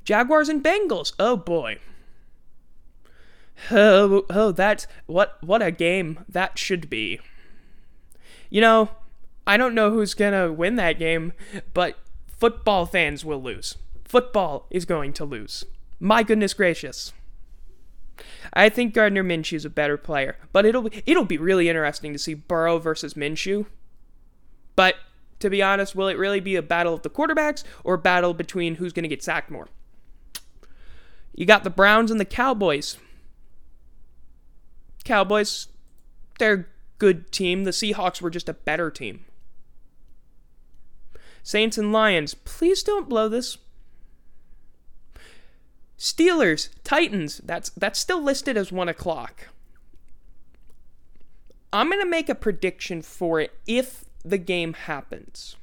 Jaguars 0.04 0.50
and 0.50 0.64
Bengals. 0.64 1.14
Oh 1.20 1.36
boy. 1.36 1.80
Oh, 3.72 4.24
oh, 4.30 4.52
that's 4.52 4.86
what 5.08 5.44
what 5.44 5.64
a 5.64 5.72
game 5.72 6.24
that 6.30 6.60
should 6.60 6.92
be. 6.92 7.20
You 8.52 8.62
know, 8.62 8.90
I 9.48 9.58
don't 9.58 9.74
know 9.74 9.90
who's 9.90 10.14
gonna 10.14 10.54
win 10.54 10.76
that 10.76 11.00
game, 11.00 11.34
but 11.74 11.98
football 12.28 12.86
fans 12.86 13.26
will 13.26 13.42
lose. 13.42 13.78
Football 14.06 14.68
is 14.70 14.86
going 14.86 15.12
to 15.14 15.26
lose. 15.26 15.66
My 16.00 16.22
goodness 16.22 16.54
gracious. 16.54 17.12
I 18.54 18.70
think 18.70 18.94
Gardner 18.94 19.24
Minshew 19.24 19.54
is 19.54 19.66
a 19.66 19.70
better 19.70 19.98
player, 19.98 20.38
but 20.52 20.66
it'll 20.66 20.90
it'll 21.06 21.26
be 21.26 21.38
really 21.38 21.70
interesting 21.70 22.14
to 22.14 22.20
see 22.20 22.34
Burrow 22.34 22.80
versus 22.80 23.14
Minshew. 23.14 23.66
But 24.76 24.96
to 25.40 25.50
be 25.50 25.62
honest, 25.62 25.96
will 25.96 26.08
it 26.08 26.18
really 26.18 26.40
be 26.40 26.56
a 26.56 26.62
battle 26.62 26.94
of 26.94 27.04
the 27.04 27.10
quarterbacks 27.10 27.64
or 27.84 27.96
a 27.96 28.00
battle 28.00 28.34
between 28.34 28.76
who's 28.76 28.94
going 28.94 29.04
to 29.04 29.10
get 29.10 29.24
sacked 29.24 29.52
more? 29.52 29.68
You 31.34 31.46
got 31.46 31.64
the 31.64 31.70
Browns 31.70 32.10
and 32.10 32.20
the 32.20 32.26
Cowboys. 32.26 32.98
Cowboys, 35.04 35.68
they're 36.40 36.54
a 36.54 36.66
good 36.98 37.32
team. 37.32 37.64
The 37.64 37.72
Seahawks 37.72 38.22
were 38.22 38.32
just 38.32 38.50
a 38.50 38.54
better 38.54 38.90
team. 38.90 39.26
Saints 41.44 41.78
and 41.78 41.94
Lions, 41.94 42.34
please 42.34 42.84
don't 42.84 43.08
blow 43.08 43.30
this. 43.30 43.58
Steelers, 45.98 46.70
Titans, 46.84 47.42
that's 47.44 47.70
that's 47.72 48.00
still 48.00 48.22
listed 48.22 48.56
as 48.58 48.72
one 48.72 48.90
o'clock. 48.90 49.50
I'm 51.74 51.90
gonna 51.90 52.06
make 52.06 52.30
a 52.30 52.36
prediction 52.36 53.02
for 53.02 53.40
it 53.40 53.52
if 53.66 54.06
the 54.24 54.38
game 54.38 54.74
happens. 54.74 55.56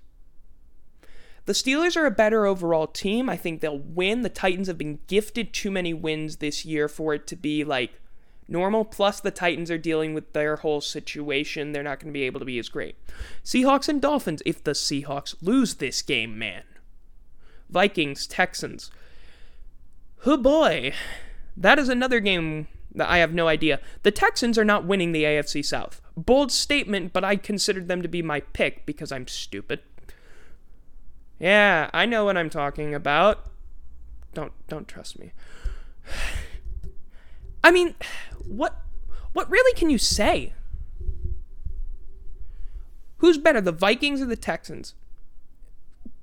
The 1.46 1.52
Steelers 1.52 1.96
are 1.96 2.06
a 2.06 2.10
better 2.10 2.46
overall 2.46 2.86
team. 2.86 3.28
I 3.28 3.36
think 3.36 3.60
they'll 3.60 3.78
win. 3.78 4.22
The 4.22 4.30
Titans 4.30 4.66
have 4.66 4.78
been 4.78 5.00
gifted 5.06 5.52
too 5.52 5.70
many 5.70 5.92
wins 5.92 6.36
this 6.36 6.64
year 6.64 6.88
for 6.88 7.12
it 7.12 7.26
to 7.26 7.36
be 7.36 7.64
like 7.64 8.00
normal. 8.48 8.84
Plus, 8.84 9.20
the 9.20 9.30
Titans 9.30 9.70
are 9.70 9.78
dealing 9.78 10.14
with 10.14 10.32
their 10.32 10.56
whole 10.56 10.80
situation. 10.80 11.72
They're 11.72 11.82
not 11.82 12.00
going 12.00 12.12
to 12.12 12.18
be 12.18 12.24
able 12.24 12.40
to 12.40 12.46
be 12.46 12.58
as 12.58 12.70
great. 12.70 12.96
Seahawks 13.44 13.90
and 13.90 14.00
Dolphins. 14.00 14.42
If 14.46 14.64
the 14.64 14.72
Seahawks 14.72 15.34
lose 15.42 15.74
this 15.74 16.00
game, 16.00 16.38
man. 16.38 16.62
Vikings, 17.68 18.26
Texans. 18.26 18.90
Oh 20.26 20.36
boy. 20.36 20.92
That 21.56 21.78
is 21.78 21.88
another 21.88 22.20
game 22.20 22.68
that 22.94 23.08
I 23.08 23.18
have 23.18 23.34
no 23.34 23.48
idea. 23.48 23.80
The 24.02 24.10
Texans 24.10 24.58
are 24.58 24.64
not 24.64 24.84
winning 24.86 25.12
the 25.12 25.24
AFC 25.24 25.64
South. 25.64 26.00
Bold 26.16 26.50
statement, 26.52 27.12
but 27.12 27.24
I 27.24 27.36
considered 27.36 27.88
them 27.88 28.02
to 28.02 28.08
be 28.08 28.22
my 28.22 28.40
pick 28.40 28.86
because 28.86 29.12
I'm 29.12 29.26
stupid. 29.26 29.80
Yeah, 31.38 31.90
I 31.92 32.06
know 32.06 32.24
what 32.24 32.36
I'm 32.36 32.50
talking 32.50 32.94
about. 32.94 33.46
Don't 34.32 34.52
don't 34.68 34.88
trust 34.88 35.18
me. 35.18 35.32
I 37.64 37.70
mean, 37.70 37.94
what 38.46 38.80
what 39.32 39.50
really 39.50 39.76
can 39.76 39.90
you 39.90 39.98
say? 39.98 40.52
Who's 43.18 43.38
better, 43.38 43.60
the 43.60 43.72
Vikings 43.72 44.20
or 44.20 44.26
the 44.26 44.36
Texans? 44.36 44.94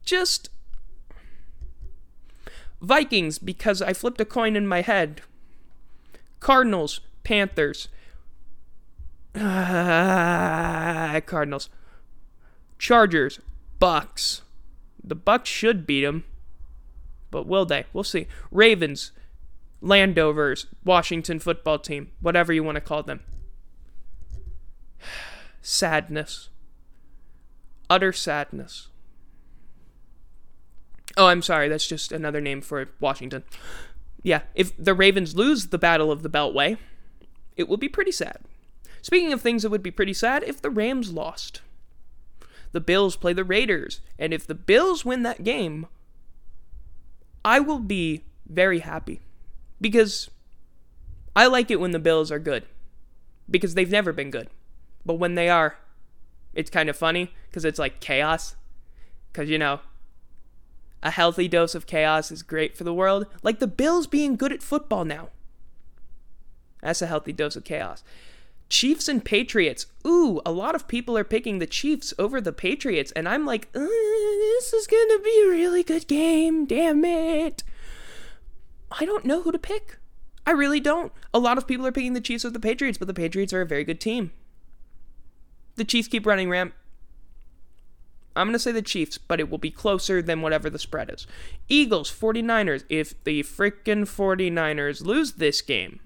Just 0.04 0.50
Vikings, 2.82 3.38
because 3.38 3.82
I 3.82 3.94
flipped 3.94 4.20
a 4.20 4.26
coin 4.26 4.56
in 4.56 4.68
my 4.68 4.82
head. 4.82 5.22
Cardinals, 6.40 7.02
Panthers. 7.24 7.88
Uh, 9.36 11.22
Cardinals. 11.26 11.70
Chargers, 12.80 13.40
Bucks. 13.80 14.42
The 15.04 15.16
Bucks 15.16 15.50
should 15.50 15.86
beat 15.86 16.02
them, 16.02 16.26
but 17.30 17.48
will 17.48 17.66
they? 17.66 17.86
We'll 17.94 18.04
see. 18.04 18.28
Ravens, 18.52 19.12
Landovers, 19.82 20.66
Washington 20.84 21.40
football 21.40 21.80
team, 21.80 22.12
whatever 22.20 22.52
you 22.54 22.64
want 22.64 22.76
to 22.76 22.82
call 22.82 23.04
them. 23.04 23.22
Sadness. 25.62 26.50
Utter 27.90 28.14
sadness. 28.14 28.88
Oh, 31.18 31.28
I'm 31.28 31.42
sorry. 31.42 31.68
That's 31.68 31.88
just 31.88 32.12
another 32.12 32.42
name 32.42 32.62
for 32.62 32.90
Washington. 33.00 33.44
Yeah, 34.24 34.42
if 34.56 34.76
the 34.78 34.94
Ravens 34.94 35.36
lose 35.36 35.68
the 35.68 35.78
Battle 35.78 36.12
of 36.12 36.24
the 36.24 36.30
Beltway, 36.30 36.78
it 37.56 37.68
will 37.68 37.78
be 37.78 37.90
pretty 37.90 38.12
sad. 38.12 38.40
Speaking 39.02 39.34
of 39.34 39.42
things 39.42 39.64
that 39.64 39.70
would 39.70 39.84
be 39.84 39.92
pretty 39.92 40.14
sad, 40.14 40.44
if 40.44 40.62
the 40.62 40.70
Rams 40.70 41.12
lost, 41.12 41.62
the 42.72 42.80
Bills 42.80 43.16
play 43.16 43.34
the 43.34 43.44
Raiders, 43.44 44.00
and 44.20 44.34
if 44.34 44.46
the 44.46 44.56
Bills 44.56 45.04
win 45.04 45.24
that 45.24 45.44
game, 45.44 45.88
I 47.44 47.60
will 47.60 47.80
be 47.80 48.24
very 48.48 48.80
happy 48.80 49.22
because 49.80 50.30
I 51.36 51.48
like 51.48 51.72
it 51.72 51.80
when 51.80 51.92
the 51.92 52.00
Bills 52.00 52.32
are 52.32 52.40
good 52.40 52.66
because 53.50 53.74
they've 53.74 53.90
never 53.90 54.14
been 54.14 54.30
good. 54.30 54.50
But 55.06 55.16
when 55.16 55.36
they 55.36 55.50
are, 55.50 55.78
it's 56.54 56.70
kind 56.70 56.90
of 56.90 56.96
funny 56.96 57.34
because 57.50 57.66
it's 57.66 57.80
like 57.80 58.00
chaos. 58.00 58.56
Because, 59.32 59.50
you 59.50 59.58
know, 59.58 59.80
a 61.04 61.12
healthy 61.12 61.48
dose 61.48 61.76
of 61.76 61.88
chaos 61.88 62.32
is 62.32 62.44
great 62.44 62.76
for 62.76 62.84
the 62.84 62.94
world, 62.94 63.26
like 63.44 63.60
the 63.60 63.68
Bills 63.68 64.08
being 64.08 64.36
good 64.36 64.52
at 64.52 64.64
football 64.64 65.06
now. 65.06 65.30
That's 66.82 67.02
a 67.02 67.08
healthy 67.08 67.34
dose 67.34 67.56
of 67.56 67.64
chaos. 67.64 68.04
Chiefs 68.70 69.08
and 69.08 69.24
Patriots. 69.24 69.88
Ooh, 70.08 70.42
a 70.46 70.52
lot 70.52 70.76
of 70.76 70.88
people 70.88 71.18
are 71.18 71.26
picking 71.26 71.60
the 71.60 71.68
Chiefs 71.68 72.14
over 72.18 72.40
the 72.40 72.54
Patriots, 72.54 73.12
and 73.12 73.28
I'm 73.28 73.46
like, 73.46 73.68
uh, 73.76 73.80
this 73.80 74.74
is 74.74 74.88
gonna 74.88 75.20
be 75.20 75.44
a 75.44 75.50
really 75.50 75.84
good 75.84 76.08
game. 76.08 76.66
Damn 76.66 77.04
it. 77.04 77.64
I 79.00 79.06
don't 79.06 79.26
know 79.26 79.42
who 79.42 79.52
to 79.52 79.60
pick. 79.60 79.98
I 80.46 80.52
really 80.52 80.80
don't. 80.80 81.12
A 81.34 81.40
lot 81.40 81.58
of 81.58 81.68
people 81.68 81.86
are 81.86 81.92
picking 81.92 82.14
the 82.14 82.22
Chiefs 82.22 82.46
over 82.46 82.54
the 82.54 82.60
Patriots, 82.60 82.98
but 82.98 83.08
the 83.08 83.14
Patriots 83.14 83.54
are 83.54 83.62
a 83.62 83.66
very 83.66 83.84
good 83.84 84.00
team. 84.00 84.32
The 85.76 85.86
Chiefs 85.86 86.08
keep 86.08 86.26
running 86.26 86.50
ramp. 86.50 86.74
I'm 88.36 88.48
going 88.48 88.54
to 88.54 88.60
say 88.60 88.72
the 88.72 88.82
Chiefs, 88.82 89.18
but 89.18 89.40
it 89.40 89.50
will 89.50 89.58
be 89.58 89.72
closer 89.72 90.22
than 90.22 90.42
whatever 90.42 90.70
the 90.70 90.80
spread 90.80 91.10
is. 91.12 91.28
Eagles, 91.68 92.12
49ers. 92.12 92.84
If 92.88 93.22
the 93.24 93.44
freaking 93.44 94.06
49ers 94.06 95.06
lose 95.06 95.34
this 95.34 95.62
game, 95.62 96.00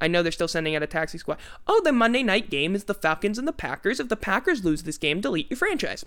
I 0.00 0.08
know 0.08 0.22
they're 0.22 0.32
still 0.32 0.48
sending 0.48 0.76
out 0.76 0.82
a 0.82 0.86
taxi 0.86 1.18
squad. 1.18 1.38
Oh, 1.66 1.80
the 1.84 1.92
Monday 1.92 2.22
night 2.22 2.50
game 2.50 2.74
is 2.74 2.84
the 2.84 2.94
Falcons 2.94 3.38
and 3.38 3.46
the 3.46 3.52
Packers. 3.52 4.00
If 4.00 4.08
the 4.08 4.16
Packers 4.16 4.64
lose 4.64 4.84
this 4.84 4.98
game, 4.98 5.20
delete 5.20 5.50
your 5.50 5.56
franchise. 5.56 6.04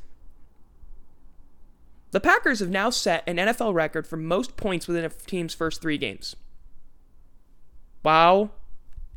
The 2.11 2.21
Packers 2.21 2.59
have 2.59 2.69
now 2.69 2.89
set 2.89 3.23
an 3.27 3.37
NFL 3.37 3.73
record 3.73 4.07
for 4.07 4.15
most 4.15 4.55
points 4.55 4.87
within 4.87 5.03
a 5.03 5.09
team's 5.09 5.53
first 5.53 5.81
three 5.81 5.97
games. 5.97 6.35
Wow. 8.03 8.51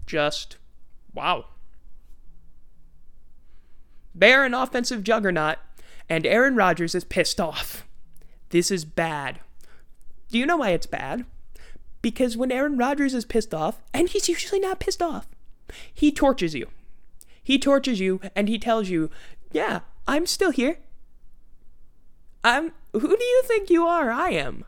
Just 0.06 0.56
wow. 1.14 1.44
They're 4.14 4.44
an 4.44 4.54
offensive 4.54 5.04
juggernaut 5.04 5.58
and 6.08 6.26
Aaron 6.26 6.56
Rodgers 6.56 6.94
is 6.94 7.04
pissed 7.04 7.40
off. 7.40 7.84
This 8.50 8.70
is 8.70 8.84
bad. 8.84 9.40
Do 10.30 10.38
you 10.38 10.46
know 10.46 10.58
why 10.58 10.70
it's 10.70 10.86
bad? 10.86 11.24
Because 12.00 12.36
when 12.36 12.52
Aaron 12.52 12.76
Rodgers 12.76 13.14
is 13.14 13.24
pissed 13.24 13.52
off, 13.52 13.82
and 13.92 14.08
he's 14.08 14.28
usually 14.28 14.60
not 14.60 14.80
pissed 14.80 15.02
off, 15.02 15.26
he 15.92 16.12
torches 16.12 16.54
you. 16.54 16.68
He 17.42 17.58
torches 17.58 18.00
you 18.00 18.20
and 18.36 18.48
he 18.48 18.58
tells 18.58 18.88
you, 18.88 19.10
Yeah, 19.52 19.80
I'm 20.06 20.26
still 20.26 20.50
here. 20.50 20.78
I'm 22.44 22.72
who 22.92 23.16
do 23.16 23.24
you 23.24 23.42
think 23.46 23.70
you 23.70 23.86
are? 23.86 24.10
I 24.10 24.30
am. 24.30 24.64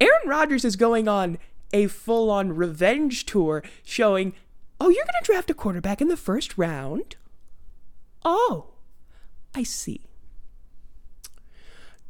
Aaron 0.00 0.28
Rodgers 0.28 0.64
is 0.64 0.76
going 0.76 1.08
on 1.08 1.38
a 1.72 1.86
full 1.86 2.30
on 2.30 2.54
revenge 2.54 3.26
tour 3.26 3.62
showing, 3.84 4.34
Oh, 4.80 4.88
you're 4.88 5.04
going 5.04 5.22
to 5.22 5.26
draft 5.26 5.50
a 5.50 5.54
quarterback 5.54 6.00
in 6.00 6.08
the 6.08 6.16
first 6.16 6.56
round? 6.56 7.16
Oh, 8.24 8.68
I 9.54 9.64
see. 9.64 10.07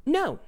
No. 0.09 0.39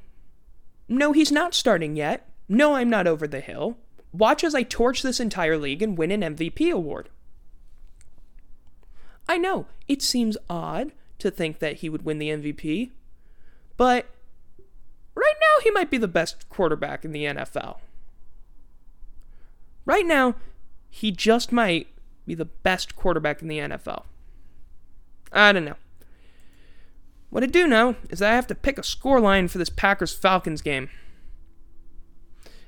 No, 0.89 1.13
he's 1.13 1.31
not 1.31 1.55
starting 1.55 1.95
yet. 1.95 2.27
No, 2.49 2.75
I'm 2.75 2.89
not 2.89 3.07
over 3.07 3.29
the 3.29 3.41
hill. 3.41 3.77
Watch 4.11 4.43
as 4.43 4.55
I 4.55 4.63
torch 4.63 5.03
this 5.03 5.21
entire 5.21 5.59
league 5.59 5.83
and 5.83 5.99
win 5.99 6.11
an 6.11 6.23
MVP 6.35 6.73
award. 6.73 7.11
I 9.29 9.37
know, 9.37 9.67
it 9.87 10.01
seems 10.01 10.39
odd 10.49 10.93
to 11.19 11.31
think 11.31 11.59
that 11.59 11.77
he 11.77 11.91
would 11.91 12.07
win 12.07 12.19
the 12.19 12.31
MVP, 12.31 12.91
but 13.77 14.07
right 15.15 15.35
now 15.41 15.63
he 15.63 15.71
might 15.71 15.91
be 15.91 15.99
the 15.99 16.09
best 16.09 16.49
quarterback 16.49 17.05
in 17.05 17.13
the 17.13 17.25
NFL. 17.25 17.81
Right 19.85 20.07
now, 20.07 20.37
he 20.89 21.13
just 21.13 21.53
might 21.53 21.89
be 22.27 22.35
the 22.35 22.47
best 22.47 22.97
quarterback 22.97 23.43
in 23.43 23.49
the 23.49 23.59
NFL. 23.59 24.05
I 25.33 25.53
don't 25.53 25.67
know. 25.67 25.77
What 27.31 27.45
I 27.45 27.47
do 27.47 27.67
know 27.67 27.97
is 28.11 28.19
that 28.19 28.33
I 28.33 28.35
have 28.35 28.49
to 28.49 28.55
pick 28.55 28.77
a 28.77 28.83
score 28.83 29.21
line 29.21 29.49
for 29.49 29.59
this 29.59 29.71
Packers 29.71 30.13
Falcons 30.13 30.63
game. 30.63 30.91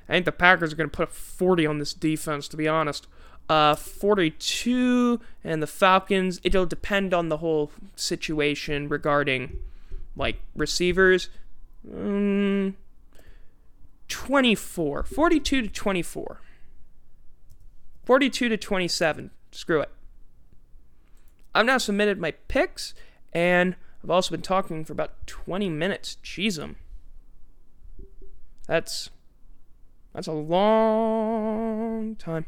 I 0.07 0.13
think 0.13 0.25
the 0.25 0.31
Packers 0.31 0.73
are 0.73 0.75
going 0.75 0.89
to 0.89 0.95
put 0.95 1.09
a 1.09 1.11
40 1.11 1.65
on 1.65 1.79
this 1.79 1.93
defense, 1.93 2.47
to 2.49 2.57
be 2.57 2.67
honest. 2.67 3.07
Uh, 3.49 3.75
42, 3.75 5.19
and 5.43 5.61
the 5.61 5.67
Falcons, 5.67 6.39
it'll 6.43 6.65
depend 6.65 7.13
on 7.13 7.27
the 7.27 7.37
whole 7.37 7.71
situation 7.95 8.87
regarding, 8.87 9.59
like, 10.15 10.39
receivers. 10.55 11.29
Um, 11.93 12.77
24. 14.07 15.03
42 15.03 15.61
to 15.63 15.67
24. 15.67 16.41
42 18.05 18.49
to 18.49 18.57
27. 18.57 19.31
Screw 19.51 19.81
it. 19.81 19.89
I've 21.55 21.65
now 21.65 21.77
submitted 21.77 22.19
my 22.19 22.31
picks, 22.31 22.93
and 23.33 23.75
I've 24.03 24.09
also 24.09 24.31
been 24.31 24.41
talking 24.41 24.83
for 24.83 24.91
about 24.91 25.25
20 25.27 25.69
minutes. 25.69 26.17
Jeez, 26.23 26.61
em. 26.61 26.75
That's 28.67 29.09
that's 30.13 30.27
a 30.27 30.33
long 30.33 32.15
time. 32.17 32.45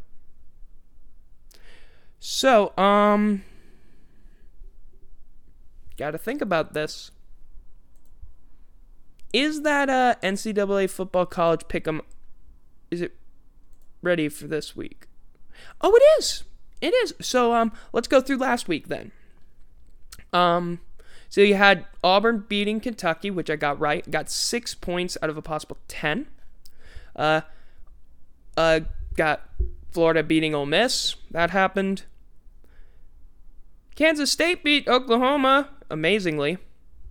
So, 2.19 2.77
um 2.77 3.43
got 5.97 6.11
to 6.11 6.17
think 6.17 6.41
about 6.41 6.73
this. 6.73 7.11
Is 9.31 9.61
that 9.61 9.89
uh 9.89 10.15
NCAA 10.21 10.89
football 10.89 11.25
college 11.25 11.61
pick'em 11.69 12.01
is 12.91 13.01
it 13.01 13.15
ready 14.01 14.29
for 14.29 14.47
this 14.47 14.75
week? 14.75 15.07
Oh, 15.81 15.93
it 15.95 16.03
is. 16.19 16.43
It 16.81 16.93
is. 16.93 17.13
So, 17.21 17.53
um 17.53 17.71
let's 17.93 18.07
go 18.09 18.19
through 18.19 18.37
last 18.37 18.67
week 18.67 18.89
then. 18.89 19.11
Um 20.33 20.79
so 21.29 21.41
you 21.41 21.55
had 21.55 21.85
Auburn 22.03 22.45
beating 22.47 22.79
Kentucky, 22.79 23.31
which 23.31 23.49
I 23.49 23.55
got 23.55 23.79
right. 23.79 24.09
Got 24.09 24.29
six 24.29 24.73
points 24.73 25.17
out 25.21 25.29
of 25.29 25.37
a 25.37 25.41
possible 25.41 25.77
ten. 25.87 26.27
Uh, 27.15 27.41
uh, 28.57 28.81
got 29.15 29.49
Florida 29.91 30.23
beating 30.23 30.53
Ole 30.53 30.65
Miss. 30.65 31.15
That 31.31 31.51
happened. 31.51 32.03
Kansas 33.95 34.31
State 34.31 34.63
beat 34.63 34.87
Oklahoma, 34.87 35.69
amazingly. 35.89 36.57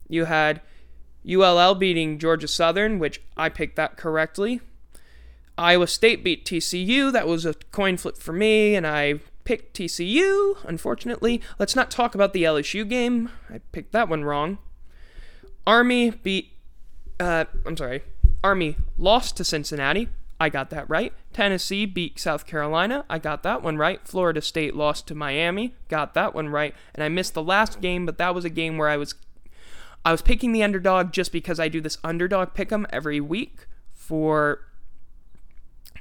You 0.08 0.26
had 0.26 0.60
ULL 1.26 1.74
beating 1.74 2.18
Georgia 2.18 2.48
Southern, 2.48 2.98
which 2.98 3.22
I 3.36 3.48
picked 3.48 3.76
that 3.76 3.96
correctly. 3.96 4.60
Iowa 5.56 5.86
State 5.86 6.22
beat 6.22 6.44
TCU. 6.44 7.10
That 7.12 7.26
was 7.26 7.46
a 7.46 7.54
coin 7.72 7.96
flip 7.96 8.18
for 8.18 8.32
me, 8.32 8.74
and 8.74 8.86
I 8.86 9.20
picked 9.44 9.76
TCU, 9.76 10.56
unfortunately. 10.64 11.40
Let's 11.58 11.76
not 11.76 11.90
talk 11.90 12.14
about 12.14 12.32
the 12.32 12.44
LSU 12.44 12.88
game. 12.88 13.30
I 13.52 13.60
picked 13.72 13.92
that 13.92 14.08
one 14.08 14.24
wrong. 14.24 14.58
Army 15.66 16.10
beat, 16.10 16.52
uh, 17.18 17.44
I'm 17.64 17.76
sorry, 17.76 18.02
Army 18.42 18.76
lost 18.98 19.36
to 19.38 19.44
Cincinnati. 19.44 20.08
I 20.40 20.48
got 20.48 20.70
that 20.70 20.88
right. 20.90 21.12
Tennessee 21.32 21.86
beat 21.86 22.18
South 22.18 22.46
Carolina. 22.46 23.04
I 23.08 23.18
got 23.18 23.42
that 23.44 23.62
one 23.62 23.78
right. 23.78 24.06
Florida 24.06 24.42
State 24.42 24.74
lost 24.74 25.06
to 25.08 25.14
Miami. 25.14 25.74
Got 25.88 26.14
that 26.14 26.34
one 26.34 26.48
right. 26.48 26.74
And 26.94 27.04
I 27.04 27.08
missed 27.08 27.34
the 27.34 27.42
last 27.42 27.80
game, 27.80 28.04
but 28.04 28.18
that 28.18 28.34
was 28.34 28.44
a 28.44 28.50
game 28.50 28.76
where 28.76 28.88
I 28.88 28.96
was 28.96 29.14
I 30.04 30.12
was 30.12 30.20
picking 30.20 30.52
the 30.52 30.62
underdog 30.62 31.12
just 31.12 31.32
because 31.32 31.58
I 31.58 31.68
do 31.68 31.80
this 31.80 31.96
underdog 32.04 32.52
pick 32.52 32.70
'em 32.70 32.86
every 32.90 33.20
week 33.20 33.66
for 33.94 34.60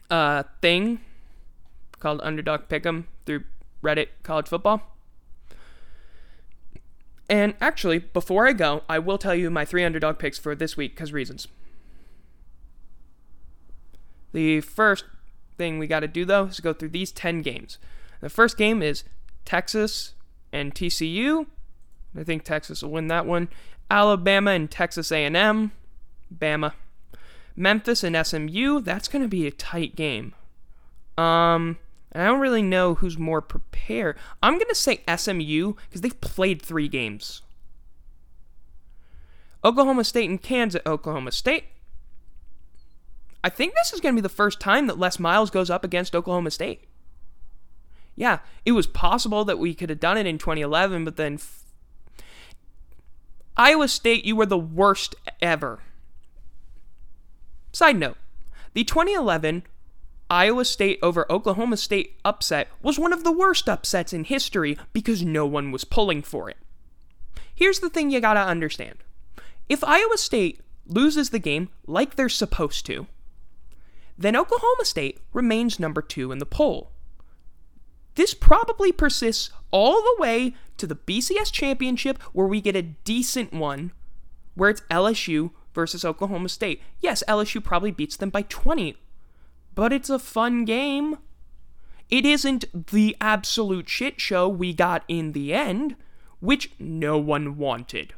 a 0.09 0.43
thing 0.61 0.99
called 2.03 2.19
Underdog 2.21 2.67
Pick'em 2.67 3.05
through 3.25 3.45
Reddit 3.81 4.09
College 4.23 4.49
Football. 4.49 4.83
And 7.29 7.55
actually, 7.61 7.99
before 7.99 8.45
I 8.45 8.51
go, 8.51 8.83
I 8.89 8.99
will 8.99 9.17
tell 9.17 9.33
you 9.33 9.49
my 9.49 9.63
three 9.63 9.85
underdog 9.85 10.19
picks 10.19 10.37
for 10.37 10.53
this 10.53 10.75
week 10.75 10.93
because 10.93 11.13
reasons. 11.13 11.47
The 14.33 14.59
first 14.59 15.05
thing 15.57 15.79
we 15.79 15.87
got 15.87 16.01
to 16.01 16.07
do 16.07 16.25
though 16.25 16.45
is 16.45 16.59
go 16.59 16.73
through 16.73 16.89
these 16.89 17.13
10 17.13 17.41
games. 17.41 17.77
The 18.19 18.29
first 18.29 18.57
game 18.57 18.83
is 18.83 19.05
Texas 19.45 20.13
and 20.51 20.75
TCU. 20.75 21.45
I 22.17 22.23
think 22.23 22.43
Texas 22.43 22.83
will 22.83 22.91
win 22.91 23.07
that 23.07 23.25
one. 23.25 23.47
Alabama 23.89 24.51
and 24.51 24.69
Texas 24.69 25.09
A&M. 25.09 25.71
Bama. 26.35 26.73
Memphis 27.55 28.03
and 28.03 28.27
SMU. 28.27 28.81
That's 28.81 29.07
going 29.07 29.21
to 29.21 29.29
be 29.29 29.47
a 29.47 29.51
tight 29.51 29.95
game. 29.95 30.35
Um 31.17 31.77
and 32.13 32.21
I 32.21 32.27
don't 32.27 32.39
really 32.39 32.61
know 32.61 32.95
who's 32.95 33.17
more 33.17 33.41
prepared. 33.41 34.17
I'm 34.41 34.53
going 34.53 34.69
to 34.69 34.75
say 34.75 35.01
SMU 35.13 35.73
because 35.73 36.01
they've 36.01 36.21
played 36.21 36.61
three 36.61 36.87
games. 36.87 37.41
Oklahoma 39.65 40.03
State 40.03 40.29
and 40.29 40.41
Kansas. 40.41 40.81
Oklahoma 40.85 41.31
State. 41.31 41.65
I 43.43 43.49
think 43.49 43.73
this 43.73 43.91
is 43.91 43.99
going 43.99 44.15
to 44.15 44.21
be 44.21 44.23
the 44.23 44.29
first 44.29 44.59
time 44.59 44.87
that 44.87 44.99
Les 44.99 45.19
Miles 45.19 45.49
goes 45.49 45.69
up 45.69 45.83
against 45.83 46.15
Oklahoma 46.15 46.51
State. 46.51 46.85
Yeah, 48.15 48.39
it 48.63 48.73
was 48.73 48.85
possible 48.85 49.43
that 49.45 49.59
we 49.59 49.73
could 49.73 49.89
have 49.89 49.99
done 49.99 50.17
it 50.17 50.27
in 50.27 50.37
2011, 50.37 51.03
but 51.03 51.15
then 51.15 51.35
f- 51.35 51.63
Iowa 53.57 53.87
State, 53.87 54.23
you 54.23 54.35
were 54.35 54.45
the 54.45 54.57
worst 54.57 55.15
ever. 55.41 55.79
Side 57.71 57.97
note 57.97 58.17
the 58.73 58.83
2011 58.83 59.63
Iowa 60.33 60.65
State 60.65 60.97
over 61.03 61.31
Oklahoma 61.31 61.77
State 61.77 62.19
upset 62.25 62.67
was 62.81 62.97
one 62.97 63.13
of 63.13 63.23
the 63.23 63.31
worst 63.31 63.69
upsets 63.69 64.13
in 64.13 64.23
history 64.23 64.79
because 64.91 65.21
no 65.21 65.45
one 65.45 65.71
was 65.71 65.85
pulling 65.85 66.23
for 66.23 66.49
it. 66.49 66.57
Here's 67.53 67.81
the 67.81 67.89
thing 67.89 68.09
you 68.09 68.19
gotta 68.19 68.39
understand 68.39 68.95
if 69.69 69.83
Iowa 69.83 70.17
State 70.17 70.59
loses 70.87 71.29
the 71.29 71.37
game 71.37 71.69
like 71.85 72.15
they're 72.15 72.29
supposed 72.29 72.83
to, 72.87 73.05
then 74.17 74.35
Oklahoma 74.35 74.85
State 74.85 75.19
remains 75.33 75.79
number 75.79 76.01
two 76.01 76.31
in 76.31 76.39
the 76.39 76.47
poll. 76.47 76.89
This 78.15 78.33
probably 78.33 78.91
persists 78.91 79.51
all 79.69 80.01
the 80.01 80.15
way 80.17 80.55
to 80.77 80.87
the 80.87 80.95
BCS 80.95 81.51
championship 81.51 82.19
where 82.33 82.47
we 82.47 82.59
get 82.59 82.75
a 82.75 82.81
decent 82.81 83.53
one 83.53 83.91
where 84.55 84.71
it's 84.71 84.81
LSU 84.89 85.51
versus 85.75 86.03
Oklahoma 86.03 86.49
State. 86.49 86.81
Yes, 87.01 87.23
LSU 87.27 87.63
probably 87.63 87.91
beats 87.91 88.17
them 88.17 88.31
by 88.31 88.41
20 88.41 88.97
but 89.75 89.93
it's 89.93 90.09
a 90.09 90.19
fun 90.19 90.65
game. 90.65 91.17
It 92.09 92.25
isn't 92.25 92.65
the 92.91 93.15
absolute 93.19 93.89
shit 93.89 94.19
show 94.19 94.47
we 94.47 94.73
got 94.73 95.03
in 95.07 95.31
the 95.31 95.53
end, 95.53 95.95
which 96.39 96.71
no 96.79 97.17
one 97.17 97.57
wanted. 97.57 98.13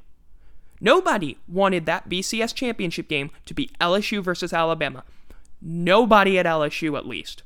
Nobody 0.81 1.37
wanted 1.47 1.85
that 1.85 2.09
BCS 2.09 2.53
championship 2.53 3.07
game 3.07 3.31
to 3.45 3.53
be 3.53 3.71
LSU 3.79 4.21
versus 4.21 4.51
Alabama. 4.51 5.03
Nobody 5.61 6.37
at 6.37 6.45
LSU, 6.45 6.97
at 6.97 7.07
least. 7.07 7.43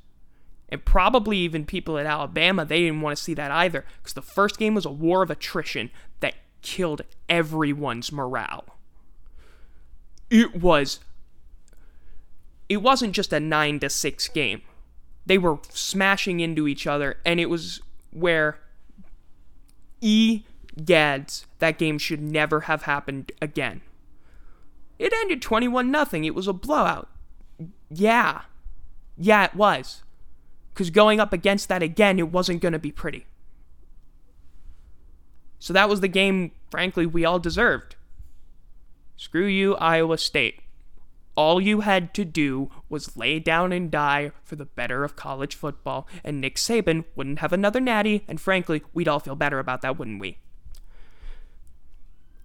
And 0.70 0.84
probably 0.84 1.38
even 1.38 1.66
people 1.66 1.98
at 1.98 2.06
Alabama, 2.06 2.66
they 2.66 2.82
didn't 2.82 3.02
want 3.02 3.18
to 3.18 3.24
see 3.24 3.34
that 3.34 3.52
either, 3.52 3.86
because 3.98 4.14
the 4.14 4.22
first 4.22 4.58
game 4.58 4.76
was 4.76 4.86
a 4.86 4.92
war 4.92 5.22
of 5.22 5.30
attrition 5.30 5.90
that 6.20 6.36
killed 6.62 7.02
everyone's 7.28 8.12
morale. 8.12 8.66
It 10.30 10.56
was 10.56 11.00
it 12.70 12.78
wasn't 12.78 13.14
just 13.14 13.34
a 13.34 13.40
9 13.40 13.80
to 13.80 13.90
6 13.90 14.28
game. 14.30 14.62
They 15.26 15.38
were 15.38 15.58
smashing 15.70 16.40
into 16.40 16.68
each 16.68 16.88
other 16.88 17.18
and 17.26 17.40
it 17.40 17.50
was 17.50 17.82
where 18.12 18.60
E 20.02 20.44
Gads 20.84 21.46
that 21.60 21.78
game 21.78 21.98
should 21.98 22.22
never 22.22 22.62
have 22.62 22.84
happened 22.84 23.32
again. 23.42 23.82
It 24.98 25.14
ended 25.14 25.42
21 25.42 25.92
nothing. 25.92 26.24
It 26.24 26.36
was 26.36 26.48
a 26.48 26.54
blowout. 26.54 27.10
Yeah. 27.90 28.42
Yeah, 29.18 29.46
it 29.46 29.56
was. 29.56 30.04
Because 30.74 30.90
going 30.90 31.20
up 31.20 31.34
against 31.34 31.68
that 31.70 31.84
again, 31.84 32.20
it 32.20 32.32
wasn't 32.32 32.62
going 32.62 32.74
to 32.74 32.80
be 32.80 32.92
pretty. 32.92 33.26
So 35.58 35.74
that 35.74 35.90
was 35.90 36.00
the 36.00 36.08
game, 36.08 36.52
frankly, 36.72 37.06
we 37.06 37.26
all 37.26 37.40
deserved. 37.40 37.96
Screw 39.18 39.46
you, 39.46 39.76
Iowa 39.76 40.18
State. 40.18 40.62
All 41.40 41.62
you 41.62 41.80
had 41.80 42.14
to 42.16 42.26
do 42.26 42.70
was 42.90 43.16
lay 43.16 43.40
down 43.40 43.72
and 43.72 43.90
die 43.90 44.34
for 44.44 44.58
the 44.58 44.66
better 44.66 45.06
of 45.06 45.16
college 45.16 45.56
football, 45.56 46.06
and 46.22 46.42
Nick 46.42 46.58
Saban 46.58 47.06
wouldn't 47.16 47.40
have 47.40 47.54
another 47.54 47.80
natty, 47.80 48.26
and 48.28 48.42
frankly, 48.42 48.84
we'd 48.94 49.08
all 49.08 49.22
feel 49.22 49.38
better 49.38 49.58
about 49.58 49.82
that, 49.82 49.98
wouldn't 49.98 50.20
we? 50.20 50.38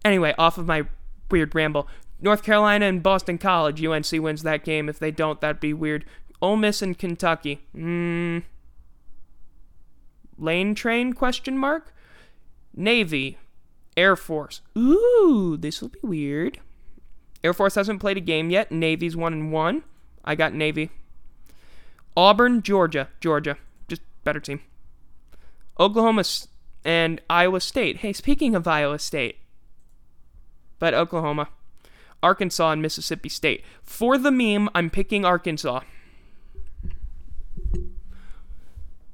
Anyway, 0.05 0.33
off 0.39 0.59
of 0.59 0.67
my 0.69 0.87
weird 1.29 1.57
ramble. 1.57 1.89
North 2.21 2.45
Carolina 2.45 2.87
and 2.87 3.03
Boston 3.03 3.37
College. 3.37 3.85
UNC 3.85 4.13
wins 4.13 4.45
that 4.45 4.65
game. 4.65 4.89
If 4.89 5.01
they 5.01 5.11
don't, 5.11 5.41
that'd 5.41 5.59
be 5.59 5.73
weird. 5.73 6.05
Ole 6.41 6.55
Miss 6.55 6.81
and 6.81 6.97
Kentucky. 6.97 7.63
Hmm. 7.73 8.39
Lane 10.39 10.77
train? 10.77 11.15
Question 11.15 11.59
mark. 11.59 11.93
Navy, 12.73 13.39
Air 13.97 14.15
Force. 14.15 14.61
Ooh, 14.79 15.57
this 15.59 15.83
will 15.83 15.89
be 15.89 15.99
weird. 16.05 16.61
Air 17.45 17.53
Force 17.53 17.75
hasn't 17.75 18.01
played 18.01 18.17
a 18.17 18.23
game 18.23 18.49
yet. 18.49 18.73
Navy's 18.73 19.15
one 19.15 19.35
and 19.35 19.53
one. 19.53 19.83
I 20.25 20.35
got 20.35 20.55
Navy. 20.55 20.91
Auburn, 22.17 22.63
Georgia, 22.63 23.09
Georgia, 23.21 23.59
just 23.87 24.01
better 24.25 24.41
team. 24.41 24.61
Oklahoma 25.79 26.25
and 26.85 27.21
Iowa 27.29 27.61
State. 27.61 27.99
Hey, 27.99 28.15
speaking 28.15 28.55
of 28.55 28.67
Iowa 28.67 28.99
State, 28.99 29.37
but 30.79 30.95
Oklahoma, 30.95 31.49
Arkansas, 32.23 32.71
and 32.71 32.81
Mississippi 32.81 33.29
State. 33.29 33.63
For 33.83 34.17
the 34.17 34.31
meme, 34.31 34.71
I'm 34.75 34.89
picking 34.89 35.27
Arkansas. 35.27 35.81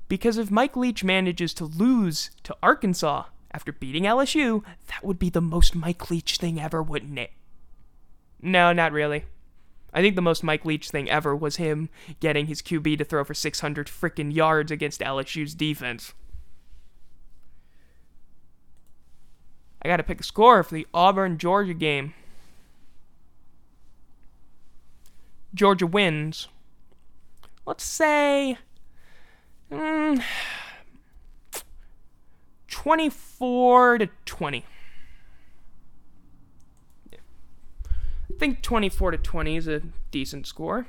Because 0.07 0.39
if 0.39 0.51
Mike 0.51 0.77
Leach 0.77 1.03
manages 1.03 1.53
to 1.55 1.65
lose 1.65 2.31
to 2.45 2.57
Arkansas 2.63 3.25
after 3.53 3.73
beating 3.73 4.05
LSU, 4.05 4.63
that 4.89 5.05
would 5.05 5.19
be 5.19 5.31
the 5.31 5.41
most 5.41 5.75
Mike 5.75 6.11
Leach 6.11 6.37
thing 6.37 6.61
ever, 6.61 6.83
wouldn't 6.83 7.19
it? 7.19 7.33
No, 8.43 8.73
not 8.73 8.93
really. 8.93 9.25
I 9.93 10.01
think 10.01 10.15
the 10.15 10.23
most 10.23 10.45
Mike 10.45 10.65
Leach 10.65 10.91
thing 10.91 11.11
ever 11.11 11.35
was 11.35 11.57
him 11.57 11.89
getting 12.21 12.47
his 12.47 12.63
QB 12.63 12.99
to 12.99 13.05
throw 13.05 13.25
for 13.25 13.35
600 13.35 13.89
freaking 13.89 14.35
yards 14.35 14.71
against 14.71 15.01
LSU's 15.01 15.55
defense. 15.55 16.15
I 19.83 19.89
got 19.89 19.97
to 19.97 20.03
pick 20.03 20.21
a 20.21 20.25
score 20.25 20.63
for 20.63 20.75
the 20.75 20.87
Auburn 20.93 21.39
Georgia 21.39 21.75
game. 21.75 22.15
Georgia 25.55 25.87
wins. 25.87 26.49
Let's 27.67 27.85
say 27.85 28.59
mm, 29.71 30.23
24 32.69 33.99
to 33.99 34.09
20. 34.25 34.65
Yeah. 37.11 37.19
I 38.29 38.30
think 38.41 38.63
24 38.63 39.11
to 39.11 39.19
20 39.19 39.57
is 39.57 39.69
a 39.69 39.83
decent 40.11 40.47
score. 40.47 40.87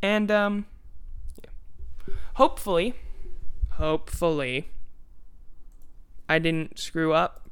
And 0.00 0.30
um 0.30 0.64
yeah. 1.44 2.14
hopefully 2.34 2.94
hopefully 3.72 4.70
I 6.30 6.38
didn't 6.38 6.78
screw 6.78 7.12
up 7.12 7.50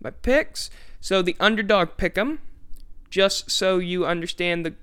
my 0.00 0.10
picks. 0.10 0.70
So 1.00 1.20
the 1.20 1.36
underdog 1.38 1.98
pick 1.98 2.16
'em 2.16 2.40
just 3.10 3.50
so 3.50 3.76
you 3.76 4.06
understand 4.06 4.64
the 4.64 4.74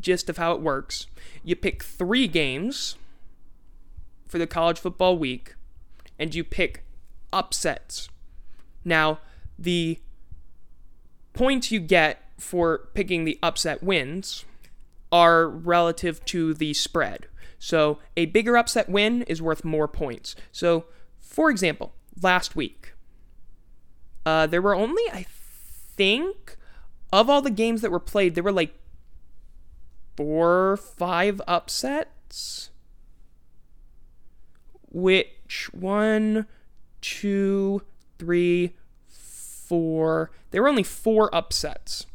gist 0.00 0.28
of 0.28 0.36
how 0.36 0.52
it 0.52 0.60
works. 0.60 1.06
You 1.44 1.54
pick 1.54 1.84
3 1.84 2.26
games 2.26 2.96
for 4.26 4.38
the 4.38 4.48
college 4.48 4.80
football 4.80 5.16
week 5.16 5.54
and 6.18 6.34
you 6.34 6.42
pick 6.42 6.82
upsets. 7.32 8.08
Now, 8.84 9.20
the 9.56 10.00
points 11.36 11.70
you 11.70 11.80
get 11.80 12.22
for 12.38 12.88
picking 12.94 13.24
the 13.24 13.38
upset 13.42 13.82
wins 13.82 14.44
are 15.12 15.48
relative 15.48 16.24
to 16.26 16.54
the 16.54 16.74
spread. 16.74 17.26
So, 17.58 17.98
a 18.16 18.26
bigger 18.26 18.56
upset 18.56 18.88
win 18.88 19.22
is 19.22 19.40
worth 19.40 19.64
more 19.64 19.88
points. 19.88 20.34
So, 20.52 20.86
for 21.18 21.50
example, 21.50 21.94
last 22.20 22.56
week, 22.56 22.94
uh, 24.24 24.46
there 24.46 24.60
were 24.60 24.74
only, 24.74 25.02
I 25.12 25.26
think, 25.28 26.56
of 27.12 27.30
all 27.30 27.40
the 27.40 27.50
games 27.50 27.80
that 27.82 27.90
were 27.90 28.00
played, 28.00 28.34
there 28.34 28.44
were 28.44 28.52
like 28.52 28.74
four, 30.16 30.76
five 30.76 31.40
upsets 31.46 32.70
which 34.96 35.68
one, 35.72 36.46
two, 37.02 37.82
three, 38.18 38.74
four. 39.66 40.30
There 40.50 40.62
were 40.62 40.68
only 40.68 40.82
four 40.82 41.34
upsets. 41.34 42.06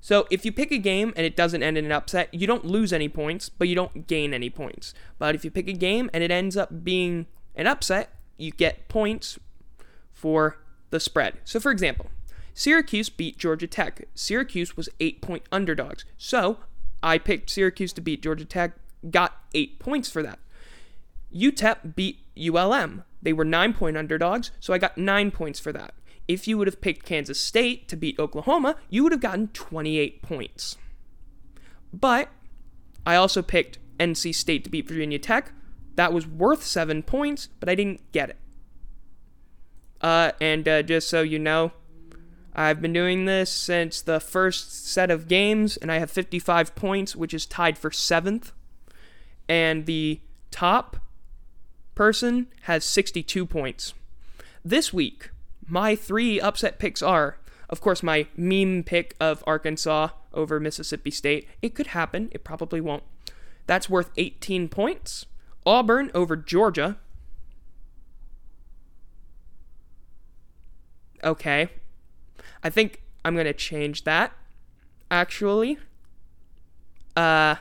So 0.00 0.26
if 0.30 0.44
you 0.44 0.52
pick 0.52 0.72
a 0.72 0.78
game 0.78 1.12
and 1.16 1.24
it 1.24 1.36
doesn't 1.36 1.62
end 1.62 1.78
in 1.78 1.84
an 1.84 1.92
upset, 1.92 2.32
you 2.34 2.46
don't 2.46 2.64
lose 2.64 2.92
any 2.92 3.08
points, 3.08 3.48
but 3.48 3.68
you 3.68 3.74
don't 3.74 4.06
gain 4.08 4.34
any 4.34 4.50
points. 4.50 4.94
But 5.18 5.34
if 5.34 5.44
you 5.44 5.50
pick 5.50 5.68
a 5.68 5.72
game 5.72 6.10
and 6.12 6.24
it 6.24 6.30
ends 6.30 6.56
up 6.56 6.82
being 6.82 7.26
an 7.54 7.66
upset, 7.66 8.10
you 8.36 8.50
get 8.50 8.88
points 8.88 9.38
for 10.12 10.58
the 10.90 10.98
spread. 10.98 11.38
So 11.44 11.60
for 11.60 11.70
example, 11.70 12.06
Syracuse 12.52 13.08
beat 13.08 13.38
Georgia 13.38 13.68
Tech. 13.68 14.08
Syracuse 14.14 14.76
was 14.76 14.88
8 14.98 15.22
point 15.22 15.44
underdogs. 15.52 16.04
So 16.18 16.58
I 17.02 17.18
picked 17.18 17.50
Syracuse 17.50 17.92
to 17.94 18.00
beat 18.00 18.22
Georgia 18.22 18.44
Tech, 18.44 18.72
got 19.08 19.36
8 19.54 19.78
points 19.78 20.10
for 20.10 20.22
that. 20.22 20.40
UTEP 21.34 21.94
beat 21.94 22.18
ULM. 22.36 23.04
They 23.22 23.32
were 23.32 23.44
nine 23.44 23.72
point 23.72 23.96
underdogs, 23.96 24.50
so 24.60 24.72
I 24.72 24.78
got 24.78 24.98
nine 24.98 25.30
points 25.30 25.60
for 25.60 25.72
that. 25.72 25.94
If 26.28 26.46
you 26.46 26.56
would 26.58 26.66
have 26.66 26.80
picked 26.80 27.04
Kansas 27.04 27.40
State 27.40 27.88
to 27.88 27.96
beat 27.96 28.18
Oklahoma, 28.18 28.76
you 28.88 29.02
would 29.02 29.12
have 29.12 29.20
gotten 29.20 29.48
28 29.48 30.22
points. 30.22 30.76
But 31.92 32.28
I 33.04 33.16
also 33.16 33.42
picked 33.42 33.78
NC 33.98 34.34
State 34.34 34.64
to 34.64 34.70
beat 34.70 34.88
Virginia 34.88 35.18
Tech. 35.18 35.52
That 35.96 36.12
was 36.12 36.26
worth 36.26 36.64
seven 36.64 37.02
points, 37.02 37.48
but 37.60 37.68
I 37.68 37.74
didn't 37.74 38.12
get 38.12 38.30
it. 38.30 38.36
Uh, 40.00 40.32
and 40.40 40.66
uh, 40.66 40.82
just 40.82 41.08
so 41.08 41.22
you 41.22 41.38
know, 41.38 41.72
I've 42.54 42.82
been 42.82 42.92
doing 42.92 43.24
this 43.24 43.50
since 43.50 44.02
the 44.02 44.20
first 44.20 44.86
set 44.86 45.10
of 45.10 45.28
games, 45.28 45.76
and 45.76 45.90
I 45.90 45.98
have 45.98 46.10
55 46.10 46.74
points, 46.74 47.16
which 47.16 47.32
is 47.32 47.46
tied 47.46 47.78
for 47.78 47.90
seventh. 47.90 48.52
And 49.48 49.86
the 49.86 50.20
top 50.50 50.98
person 51.94 52.48
has 52.62 52.84
62 52.84 53.46
points. 53.46 53.94
This 54.64 54.92
week, 54.92 55.30
my 55.66 55.94
three 55.94 56.40
upset 56.40 56.78
picks 56.78 57.02
are, 57.02 57.38
of 57.68 57.80
course, 57.80 58.02
my 58.02 58.26
meme 58.36 58.82
pick 58.84 59.14
of 59.20 59.42
Arkansas 59.46 60.08
over 60.34 60.60
Mississippi 60.60 61.10
State. 61.10 61.48
It 61.60 61.74
could 61.74 61.88
happen, 61.88 62.28
it 62.32 62.44
probably 62.44 62.80
won't. 62.80 63.04
That's 63.66 63.88
worth 63.88 64.10
18 64.16 64.68
points. 64.68 65.26
Auburn 65.64 66.10
over 66.14 66.36
Georgia. 66.36 66.98
Okay. 71.22 71.68
I 72.64 72.70
think 72.70 73.02
I'm 73.24 73.34
going 73.34 73.46
to 73.46 73.52
change 73.52 74.04
that, 74.04 74.32
actually. 75.10 75.78
Uh, 77.16 77.56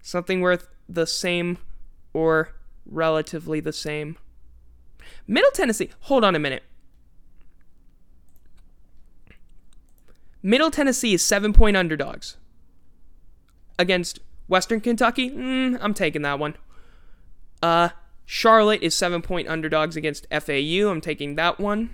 something 0.00 0.40
worth 0.40 0.68
the 0.88 1.06
same 1.06 1.58
or 2.12 2.54
relatively 2.86 3.60
the 3.60 3.72
same. 3.72 4.16
Middle 5.26 5.50
Tennessee, 5.50 5.90
hold 6.00 6.24
on 6.24 6.34
a 6.34 6.38
minute. 6.38 6.62
Middle 10.42 10.70
Tennessee 10.70 11.14
is 11.14 11.22
seven 11.22 11.52
point 11.52 11.76
underdogs 11.76 12.36
against 13.78 14.20
Western 14.48 14.80
Kentucky. 14.80 15.30
Mm, 15.30 15.78
I'm 15.80 15.94
taking 15.94 16.22
that 16.22 16.38
one. 16.38 16.56
Uh, 17.62 17.90
Charlotte 18.26 18.82
is 18.82 18.94
seven 18.94 19.22
point 19.22 19.48
underdogs 19.48 19.96
against 19.96 20.26
FAU. 20.30 20.88
I'm 20.90 21.00
taking 21.00 21.36
that 21.36 21.60
one. 21.60 21.90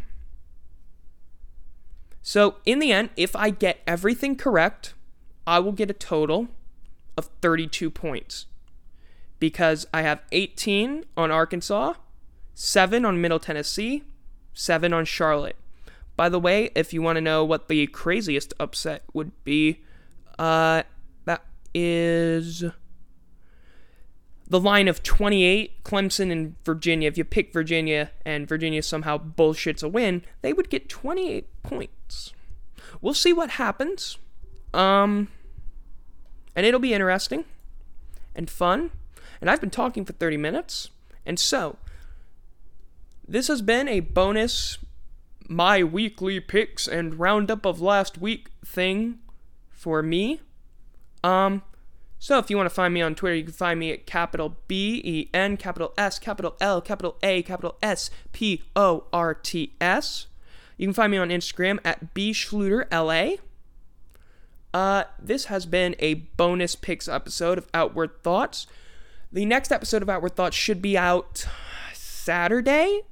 So, 2.22 2.56
in 2.66 2.78
the 2.78 2.92
end, 2.92 3.10
if 3.16 3.34
I 3.36 3.50
get 3.50 3.80
everything 3.86 4.36
correct, 4.36 4.94
I 5.46 5.60
will 5.60 5.72
get 5.72 5.90
a 5.90 5.94
total 5.94 6.48
of 7.16 7.30
32 7.40 7.90
points 7.90 8.46
because 9.38 9.86
I 9.94 10.02
have 10.02 10.22
18 10.32 11.04
on 11.16 11.30
Arkansas, 11.30 11.94
7 12.60 13.04
on 13.04 13.20
Middle 13.20 13.38
Tennessee, 13.38 14.02
7 14.52 14.92
on 14.92 15.04
Charlotte. 15.04 15.54
By 16.16 16.28
the 16.28 16.40
way, 16.40 16.70
if 16.74 16.92
you 16.92 17.00
want 17.00 17.14
to 17.14 17.20
know 17.20 17.44
what 17.44 17.68
the 17.68 17.86
craziest 17.86 18.52
upset 18.58 19.04
would 19.12 19.30
be, 19.44 19.84
uh, 20.40 20.82
that 21.24 21.44
is 21.72 22.64
the 24.48 24.58
line 24.58 24.88
of 24.88 25.04
28, 25.04 25.84
Clemson 25.84 26.32
and 26.32 26.56
Virginia. 26.64 27.06
If 27.06 27.16
you 27.16 27.24
pick 27.24 27.52
Virginia 27.52 28.10
and 28.26 28.48
Virginia 28.48 28.82
somehow 28.82 29.18
bullshits 29.18 29.84
a 29.84 29.88
win, 29.88 30.24
they 30.42 30.52
would 30.52 30.68
get 30.68 30.88
28 30.88 31.62
points. 31.62 32.32
We'll 33.00 33.14
see 33.14 33.32
what 33.32 33.50
happens. 33.50 34.18
Um, 34.74 35.28
And 36.56 36.66
it'll 36.66 36.80
be 36.80 36.92
interesting 36.92 37.44
and 38.34 38.50
fun. 38.50 38.90
And 39.40 39.48
I've 39.48 39.60
been 39.60 39.70
talking 39.70 40.04
for 40.04 40.12
30 40.12 40.36
minutes. 40.38 40.90
And 41.24 41.38
so, 41.38 41.76
this 43.28 43.48
has 43.48 43.62
been 43.62 43.86
a 43.88 44.00
bonus 44.00 44.78
my 45.48 45.82
weekly 45.82 46.40
picks 46.40 46.86
and 46.86 47.18
roundup 47.18 47.64
of 47.64 47.80
last 47.80 48.18
week 48.18 48.48
thing 48.64 49.18
for 49.70 50.02
me. 50.02 50.40
Um, 51.24 51.62
so 52.18 52.38
if 52.38 52.50
you 52.50 52.56
want 52.56 52.68
to 52.68 52.74
find 52.74 52.92
me 52.92 53.00
on 53.00 53.14
Twitter, 53.14 53.36
you 53.36 53.44
can 53.44 53.52
find 53.52 53.80
me 53.80 53.92
at 53.92 54.06
capital 54.06 54.56
B 54.66 55.00
E 55.04 55.30
N, 55.32 55.56
capital 55.56 55.94
S, 55.96 56.18
capital 56.18 56.56
L, 56.60 56.80
capital 56.80 57.16
A, 57.22 57.42
capital 57.42 57.76
S 57.82 58.10
P 58.32 58.62
O 58.76 59.04
R 59.12 59.34
T 59.34 59.74
S. 59.80 60.26
You 60.76 60.86
can 60.86 60.94
find 60.94 61.10
me 61.10 61.18
on 61.18 61.28
Instagram 61.28 61.78
at 61.84 62.14
B 62.14 62.32
Schluter 62.32 62.86
LA. 62.92 63.36
Uh, 64.74 65.04
this 65.18 65.46
has 65.46 65.64
been 65.64 65.96
a 65.98 66.14
bonus 66.14 66.74
picks 66.74 67.08
episode 67.08 67.56
of 67.56 67.66
Outward 67.72 68.22
Thoughts. 68.22 68.66
The 69.32 69.46
next 69.46 69.72
episode 69.72 70.02
of 70.02 70.10
Outward 70.10 70.36
Thoughts 70.36 70.56
should 70.56 70.82
be 70.82 70.96
out 70.98 71.46
Saturday. 71.94 73.02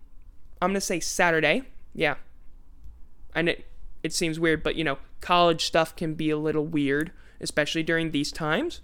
I'm 0.61 0.71
gonna 0.71 0.81
say 0.81 1.01
Saturday. 1.01 1.62
Yeah. 1.95 2.16
And 3.35 3.49
it 3.49 3.66
it 4.03 4.12
seems 4.12 4.38
weird, 4.38 4.62
but 4.62 4.77
you 4.77 4.85
know, 4.85 4.99
college 5.21 5.64
stuff 5.64 5.97
can 5.97 6.14
be 6.14 6.31
a 6.31 6.38
little 6.38 6.64
weird, 6.64 7.11
especially 7.40 7.83
during 7.83 8.11
these 8.11 8.33
times. 8.33 8.81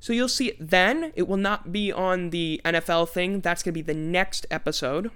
So 0.00 0.12
you'll 0.12 0.28
see 0.28 0.48
it 0.48 0.70
then. 0.70 1.12
It 1.14 1.26
will 1.26 1.36
not 1.36 1.72
be 1.72 1.90
on 1.92 2.30
the 2.30 2.60
NFL 2.64 3.08
thing. 3.08 3.40
That's 3.40 3.62
to 3.62 3.72
be 3.72 3.82
the 3.82 3.94
next 3.94 4.46
episode. 4.50 5.10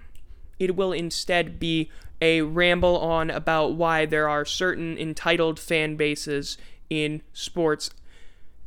It 0.58 0.76
will 0.76 0.92
instead 0.92 1.58
be 1.58 1.90
a 2.20 2.42
ramble 2.42 2.98
on 2.98 3.30
about 3.30 3.74
why 3.74 4.06
there 4.06 4.28
are 4.28 4.44
certain 4.44 4.98
entitled 4.98 5.58
fan 5.58 5.96
bases 5.96 6.58
in 6.88 7.22
sports. 7.32 7.90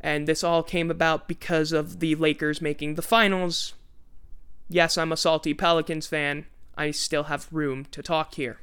And 0.02 0.28
this 0.28 0.44
all 0.44 0.64
came 0.64 0.92
about 0.92 1.28
because 1.28 1.72
of 1.72 2.00
the 2.00 2.16
Lakers 2.16 2.62
making 2.62 2.96
the 2.96 3.02
finals. 3.02 3.74
Yes, 4.70 4.98
I'm 4.98 5.12
a 5.12 5.18
salty 5.18 5.54
Pelicans 5.54 6.08
fan. 6.08 6.46
I 6.78 6.92
still 6.92 7.24
have 7.24 7.48
room 7.52 7.86
to 7.92 8.02
talk 8.02 8.36
here. 8.36 8.60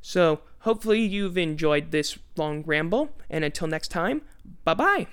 So, 0.00 0.40
hopefully, 0.60 1.00
you've 1.00 1.38
enjoyed 1.38 1.90
this 1.90 2.18
long 2.36 2.62
ramble, 2.62 3.10
and 3.30 3.44
until 3.44 3.68
next 3.68 3.88
time, 3.88 4.22
bye 4.64 4.74
bye. 4.74 5.06